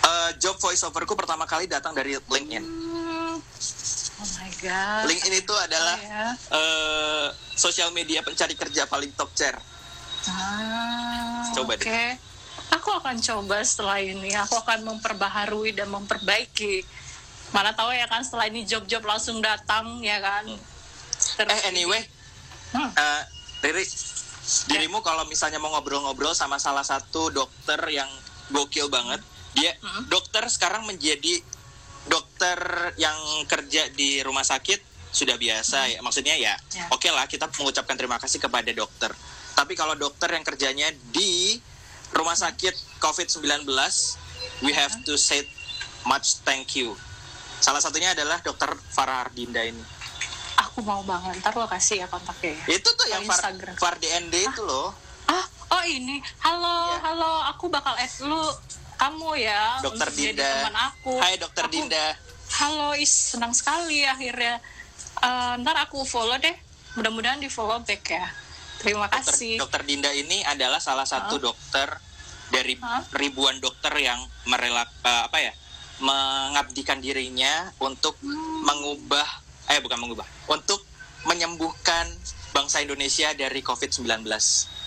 Uh, 0.00 0.30
job 0.36 0.56
voiceoverku 0.56 1.12
pertama 1.12 1.44
kali 1.44 1.64
datang 1.64 1.92
dari 1.92 2.16
LinkedIn 2.18 2.64
Hmm. 2.64 3.36
Oh 4.20 4.28
my 4.36 4.50
god. 4.60 5.04
LinkedIn 5.06 5.34
itu 5.38 5.54
adalah 5.54 5.96
Oh, 5.96 6.04
ya. 6.04 6.24
uh, 6.52 7.26
sosial 7.54 7.88
media 7.90 8.20
pencari 8.20 8.52
kerja 8.52 8.84
paling 8.84 9.12
top 9.14 9.32
chair 9.32 9.56
Ah, 10.26 11.48
Coba 11.54 11.76
oke. 11.76 11.84
deh. 11.84 12.12
Aku 12.70 12.92
akan 12.92 13.16
coba 13.18 13.64
setelah 13.64 13.96
ini. 13.98 14.36
Aku 14.36 14.52
akan 14.54 14.84
memperbaharui 14.86 15.72
dan 15.72 15.88
memperbaiki. 15.88 16.84
Mana 17.50 17.74
tahu 17.74 17.90
ya 17.90 18.06
kan 18.06 18.22
setelah 18.22 18.46
ini 18.46 18.62
job-job 18.62 19.02
langsung 19.02 19.40
datang 19.40 19.98
ya 20.00 20.18
kan. 20.18 20.46
Terus 21.36 21.50
eh 21.50 21.60
anyway 21.68 22.02
Hmm. 22.70 22.86
uh, 22.86 23.22
Riri 23.60 23.82
dirimu 24.68 25.02
kalau 25.02 25.26
misalnya 25.26 25.58
mau 25.58 25.74
ngobrol-ngobrol 25.74 26.30
sama 26.32 26.54
salah 26.56 26.86
satu 26.86 27.28
dokter 27.28 27.76
yang 27.90 28.06
gokil 28.48 28.86
banget 28.86 29.18
dia 29.52 29.74
Hmm. 29.76 30.06
dokter 30.06 30.46
sekarang 30.46 30.86
menjadi 30.86 31.42
dokter 32.06 32.58
yang 32.94 33.18
kerja 33.44 33.90
di 33.90 34.22
rumah 34.22 34.42
sakit 34.42 34.78
sudah 35.10 35.34
biasa 35.34 35.90
ya 35.90 35.98
maksudnya 36.00 36.38
ya 36.38 36.54
Ya. 36.70 36.86
oke 36.88 37.10
lah 37.10 37.26
kita 37.26 37.50
mengucapkan 37.52 37.98
terima 37.98 38.16
kasih 38.16 38.38
kepada 38.38 38.70
dokter 38.70 39.10
tapi 39.52 39.74
kalau 39.74 39.98
dokter 39.98 40.30
yang 40.30 40.46
kerjanya 40.46 40.86
di 41.10 41.58
rumah 42.14 42.38
sakit 42.38 43.02
COVID-19 43.02 43.66
we 44.62 44.70
have 44.70 44.94
to 45.02 45.18
say 45.18 45.42
much 46.06 46.38
thank 46.46 46.78
you 46.78 46.94
salah 47.60 47.78
satunya 47.78 48.10
adalah 48.10 48.40
dokter 48.40 48.68
Farah 48.88 49.22
Ardinda 49.22 49.60
ini 49.60 49.80
aku 50.58 50.80
mau 50.82 51.00
banget. 51.00 51.40
Ntar 51.40 51.54
lo 51.54 51.64
kasih 51.64 51.96
ya 51.98 52.06
kontaknya 52.06 52.52
ya. 52.54 52.64
itu 52.70 52.88
tuh 52.90 53.06
yang 53.06 53.24
Far, 53.24 53.40
Instagram. 53.40 53.74
Far 53.76 53.94
DND 53.96 54.34
itu 54.44 54.60
loh 54.60 54.92
Ah, 55.24 55.44
oh 55.70 55.84
ini. 55.84 56.18
Halo, 56.38 56.90
Ya. 56.90 56.98
halo. 57.06 57.32
Aku 57.48 57.70
bakal 57.70 57.94
add 57.94 58.10
lu 58.20 58.42
kamu 58.96 59.38
ya 59.38 59.78
Dokter 59.78 60.04
untuk 60.04 60.18
jadi 60.18 60.34
Dinda. 60.34 60.50
teman 60.60 60.76
aku. 60.84 61.12
Hai 61.16 61.34
Dokter 61.36 61.64
Aku- 61.64 61.72
Dinda. 61.72 62.06
Halo, 62.52 62.92
is 62.92 63.08
senang 63.08 63.54
sekali 63.54 64.02
akhirnya. 64.02 64.58
Eh, 65.16 65.52
ntar 65.56 65.76
aku 65.78 66.02
follow 66.02 66.34
deh. 66.36 66.52
Mudah-mudahan 66.92 67.38
di 67.38 67.46
follow 67.46 67.78
back 67.78 68.02
ya. 68.04 68.26
Terima 68.76 69.06
Dokter, 69.06 69.32
kasih. 69.32 69.54
Dokter 69.56 69.80
Dinda 69.82 70.10
ini 70.10 70.42
adalah 70.42 70.76
salah 70.78 71.06
satu 71.06 71.38
dokter 71.38 71.88
dari 72.50 72.74
Hah? 72.76 73.06
ribuan 73.12 73.56
dokter 73.58 73.94
yang 73.96 74.18
merelak 74.44 74.90
eh, 75.00 75.22
apa 75.24 75.38
ya 75.38 75.52
mengabdikan 76.00 76.98
dirinya 76.98 77.68
untuk 77.78 78.16
Hmm. 78.20 78.64
mengubah 78.64 79.28
eh 79.70 79.78
bukan 79.78 80.00
mengubah 80.00 80.26
untuk 80.48 80.82
menyembuhkan 81.22 82.08
bangsa 82.50 82.82
Indonesia 82.82 83.30
dari 83.32 83.62
COVID-19. 83.62 84.26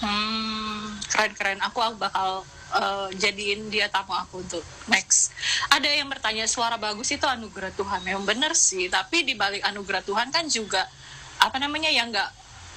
Hmm, 0.02 1.00
keren-keren. 1.08 1.62
Aku 1.64 1.80
bakal 1.96 2.44
eh, 2.74 3.10
jadiin 3.16 3.70
dia 3.70 3.86
tamu 3.88 4.12
aku 4.12 4.42
untuk 4.42 4.66
next. 4.90 5.30
Ada 5.70 5.86
yang 5.94 6.10
bertanya 6.10 6.50
suara 6.50 6.74
bagus 6.76 7.14
itu 7.14 7.22
anugerah 7.24 7.70
Tuhan. 7.72 8.02
Memang 8.02 8.26
bener 8.26 8.58
sih. 8.58 8.90
Tapi 8.90 9.22
di 9.22 9.38
balik 9.38 9.62
anugerah 9.62 10.02
Tuhan 10.02 10.34
kan 10.34 10.50
juga 10.50 10.82
apa 11.38 11.62
namanya 11.62 11.94
ya 11.94 12.02
nggak 12.04 12.30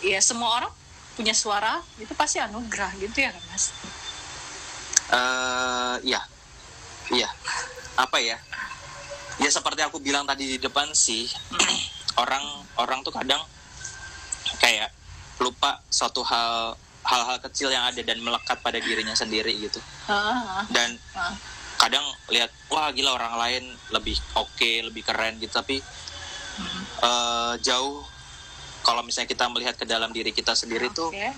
ya 0.05 0.21
semua 0.21 0.61
orang 0.61 0.73
punya 1.17 1.33
suara 1.33 1.81
itu 1.97 2.13
pasti 2.13 2.37
anugerah 2.37 2.93
gitu 3.01 3.25
ya 3.25 3.33
kan 3.33 3.41
mas. 3.49 3.73
eh 5.09 5.97
iya. 6.05 6.21
Iya. 7.09 7.31
Apa 7.97 8.21
ya? 8.21 8.37
Ya 9.37 9.51
seperti 9.53 9.85
aku 9.85 10.01
bilang 10.01 10.25
tadi 10.25 10.57
di 10.57 10.59
depan 10.61 10.93
sih, 10.97 11.29
orang 12.23 12.45
orang 12.81 13.01
tuh 13.05 13.13
kadang 13.13 13.41
kayak 14.61 14.93
lupa 15.41 15.85
suatu 15.93 16.25
hal 16.25 16.77
hal-hal 17.07 17.39
kecil 17.45 17.71
yang 17.71 17.87
ada 17.87 18.03
dan 18.03 18.19
melekat 18.19 18.59
pada 18.65 18.81
dirinya 18.81 19.15
sendiri 19.15 19.53
gitu. 19.61 19.79
Ah, 20.09 20.65
Dan 20.73 20.97
ah. 21.15 21.37
kadang 21.77 22.03
lihat 22.33 22.51
wah 22.73 22.91
gila 22.91 23.15
orang 23.15 23.35
lain 23.37 23.65
lebih 23.93 24.17
oke, 24.35 24.91
lebih 24.91 25.05
keren 25.05 25.39
gitu 25.39 25.53
tapi 25.53 25.79
eh, 27.05 27.55
jauh 27.63 28.03
kalau 28.87 29.03
misalnya 29.03 29.27
kita 29.27 29.51
melihat 29.51 29.75
ke 29.75 29.83
dalam 29.83 30.15
diri 30.15 30.31
kita 30.31 30.55
sendiri 30.55 30.95
tuh 30.95 31.11
Oke. 31.11 31.35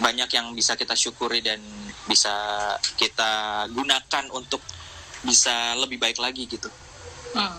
banyak 0.00 0.32
yang 0.32 0.56
bisa 0.56 0.80
kita 0.80 0.96
syukuri 0.96 1.44
dan 1.44 1.60
bisa 2.08 2.32
kita 2.96 3.64
gunakan 3.68 4.24
untuk 4.32 4.64
bisa 5.24 5.74
lebih 5.80 5.96
baik 5.98 6.20
lagi 6.20 6.44
gitu. 6.46 6.68
Hmm. 7.34 7.56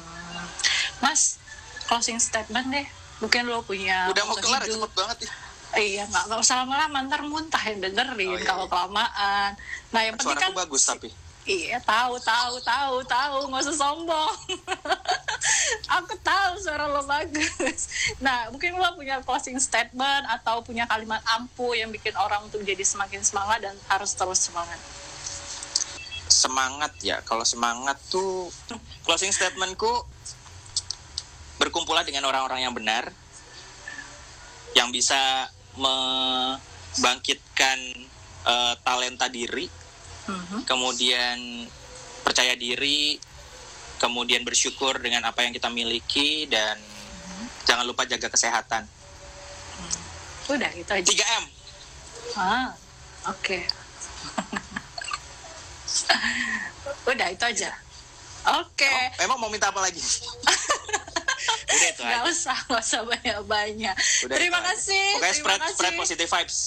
Mas, 1.04 1.42
closing 1.90 2.22
statement 2.22 2.72
deh. 2.72 2.88
Mungkin 3.20 3.48
lo 3.48 3.64
punya 3.64 4.08
Udah 4.12 4.24
mau 4.28 4.38
kelar 4.38 4.64
cepet 4.64 4.92
banget 4.96 5.18
ya. 5.28 5.32
Iya, 5.76 6.04
nggak 6.08 6.24
nggak 6.32 6.40
usah 6.40 6.64
lama-lama, 6.64 7.04
ntar 7.04 7.22
muntah 7.28 7.60
yang 7.68 7.84
dengerin 7.84 8.32
Oh, 8.32 8.40
iya, 8.40 8.48
kalau 8.48 8.66
iya. 8.66 8.72
kelamaan. 8.72 9.50
Nah, 9.92 10.02
yang 10.08 10.16
penting 10.16 10.40
kan 10.40 10.56
bagus 10.56 10.88
tapi. 10.88 11.12
Iya, 11.46 11.78
tahu, 11.84 12.18
tahu, 12.26 12.58
tahu, 12.64 12.96
tahu, 13.06 13.38
nggak 13.52 13.62
usah 13.70 13.78
sombong. 13.78 14.34
Aku 16.00 16.18
tahu 16.26 16.52
suara 16.58 16.90
lo 16.90 17.06
bagus. 17.06 17.92
Nah, 18.18 18.50
mungkin 18.50 18.74
lo 18.82 18.98
punya 18.98 19.22
closing 19.22 19.60
statement 19.62 20.26
atau 20.26 20.66
punya 20.66 20.90
kalimat 20.90 21.22
ampuh 21.38 21.78
yang 21.78 21.94
bikin 21.94 22.18
orang 22.18 22.42
untuk 22.50 22.66
jadi 22.66 22.82
semakin 22.82 23.22
semangat 23.22 23.62
dan 23.62 23.76
harus 23.86 24.18
terus 24.18 24.42
semangat. 24.42 24.80
Semangat 26.46 26.94
ya. 27.02 27.26
Kalau 27.26 27.42
semangat 27.42 27.98
tuh 28.14 28.54
closing 29.02 29.34
statementku 29.34 30.06
berkumpullah 31.58 32.06
dengan 32.06 32.30
orang-orang 32.30 32.62
yang 32.62 32.78
benar 32.78 33.10
yang 34.78 34.94
bisa 34.94 35.50
membangkitkan 35.80 37.80
uh, 38.44 38.76
talenta 38.84 39.32
diri, 39.32 39.72
uh-huh. 40.28 40.68
kemudian 40.68 41.64
percaya 42.22 42.54
diri, 42.60 43.16
kemudian 43.98 44.44
bersyukur 44.44 45.00
dengan 45.00 45.24
apa 45.26 45.48
yang 45.48 45.56
kita 45.56 45.72
miliki 45.72 46.44
dan 46.52 46.76
uh-huh. 46.78 47.48
jangan 47.64 47.88
lupa 47.88 48.04
jaga 48.06 48.28
kesehatan. 48.28 48.84
Udah 50.46 50.70
itu 50.78 50.92
aja. 50.92 51.02
3 51.02 51.42
M. 51.42 51.50
Ah, 52.36 52.76
oke. 53.32 53.40
Okay. 53.42 53.64
Udah 57.12 57.28
itu 57.32 57.44
aja. 57.46 57.72
Oke. 58.62 58.86
Okay. 58.86 58.98
Emang, 59.22 59.38
emang 59.38 59.38
mau 59.48 59.50
minta 59.50 59.74
apa 59.74 59.82
lagi? 59.82 60.02
Udah 61.76 61.88
itu 61.90 62.02
gak 62.06 62.22
aja. 62.22 62.30
usah, 62.30 62.58
gak 62.70 62.82
usah 62.82 63.02
banyak-banyak. 63.04 63.96
Terima 64.30 64.60
kasih. 64.62 65.06
Pokoknya 65.18 65.34
Terima 65.34 65.42
spread, 65.42 65.62
kasih. 65.62 65.76
spread 65.76 65.94
positive 65.98 66.30
vibes. 66.30 66.60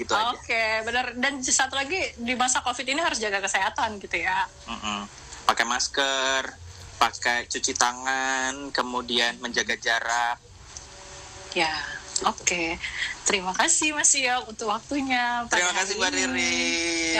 Gitu 0.00 0.12
Oke, 0.16 0.32
okay, 0.48 0.70
benar. 0.80 1.12
Dan 1.12 1.44
satu 1.44 1.76
lagi 1.76 2.00
di 2.16 2.32
masa 2.32 2.64
COVID 2.64 2.86
ini 2.88 3.00
harus 3.04 3.20
jaga 3.20 3.44
kesehatan 3.44 4.00
gitu 4.00 4.16
ya. 4.16 4.48
Mm 4.64 4.78
-mm. 4.80 5.00
Pakai 5.44 5.64
masker, 5.68 6.42
pakai 6.96 7.44
cuci 7.48 7.72
tangan, 7.76 8.72
kemudian 8.72 9.36
menjaga 9.44 9.76
jarak. 9.76 10.40
Ya, 11.52 11.68
oke. 12.24 12.48
Okay. 12.48 12.68
Terima 13.28 13.52
kasih 13.52 13.92
Mas 13.92 14.10
Yo 14.16 14.40
untuk 14.48 14.72
waktunya. 14.72 15.44
Terima 15.52 15.72
kasih 15.76 15.94
Mbak 16.00 16.10
Riri. 16.16 16.66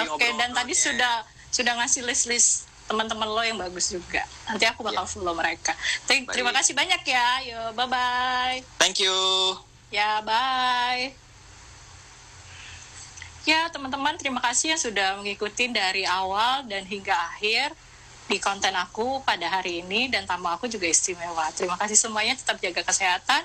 Oke, 0.09 0.17
okay, 0.17 0.31
dan 0.41 0.51
tadi 0.57 0.73
sudah 0.73 1.23
sudah 1.51 1.75
ngasih 1.83 2.07
list-list 2.07 2.71
teman-teman 2.91 3.31
lo 3.31 3.43
yang 3.47 3.55
bagus 3.55 3.95
juga. 3.95 4.27
Nanti 4.51 4.67
aku 4.67 4.83
bakal 4.83 5.07
yeah. 5.07 5.13
follow 5.15 5.35
mereka. 5.39 5.79
Baik. 6.11 6.27
Terima 6.35 6.51
kasih 6.51 6.75
banyak 6.75 7.03
ya. 7.07 7.29
Yo, 7.47 7.61
bye-bye. 7.79 8.67
Thank 8.83 8.99
you. 8.99 9.15
Ya, 9.95 10.19
bye. 10.27 11.15
Ya, 13.47 13.71
teman-teman, 13.71 14.19
terima 14.19 14.43
kasih 14.43 14.75
yang 14.75 14.83
sudah 14.83 15.09
mengikuti 15.23 15.71
dari 15.71 16.03
awal 16.03 16.67
dan 16.67 16.83
hingga 16.83 17.15
akhir 17.15 17.73
di 18.31 18.39
konten 18.39 18.71
aku 18.75 19.23
pada 19.27 19.51
hari 19.51 19.83
ini 19.83 20.07
dan 20.07 20.27
tamu 20.27 20.51
aku 20.51 20.67
juga 20.71 20.87
istimewa. 20.87 21.51
Terima 21.55 21.75
kasih 21.79 21.99
semuanya, 21.99 22.39
tetap 22.39 22.59
jaga 22.63 22.83
kesehatan 22.87 23.43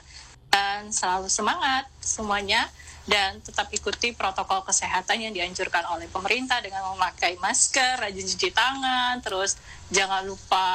dan 0.54 0.90
selalu 0.94 1.26
semangat 1.30 1.90
semuanya 2.02 2.70
dan 3.06 3.38
tetap 3.46 3.70
ikuti 3.70 4.18
protokol 4.18 4.66
kesehatan 4.66 5.22
yang 5.22 5.34
dianjurkan 5.34 5.86
oleh 5.94 6.10
pemerintah 6.10 6.58
dengan 6.58 6.90
memakai 6.98 7.38
masker, 7.38 8.02
rajin 8.02 8.26
cuci 8.26 8.50
tangan, 8.50 9.22
terus 9.22 9.62
jangan 9.94 10.26
lupa 10.26 10.68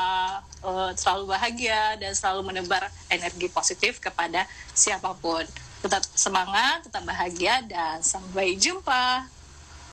uh, 0.63 0.95
selalu 0.95 1.35
bahagia 1.35 1.99
dan 1.99 2.15
selalu 2.15 2.55
menebar 2.55 2.87
energi 3.11 3.51
positif 3.51 3.99
kepada 3.99 4.47
siapa 4.71 5.11
pun. 5.19 5.43
Tetap 5.83 6.07
semangat, 6.15 6.87
tetap 6.87 7.03
bahagia 7.03 7.67
dan 7.67 7.99
sampai 7.99 8.55
jumpa. 8.55 9.27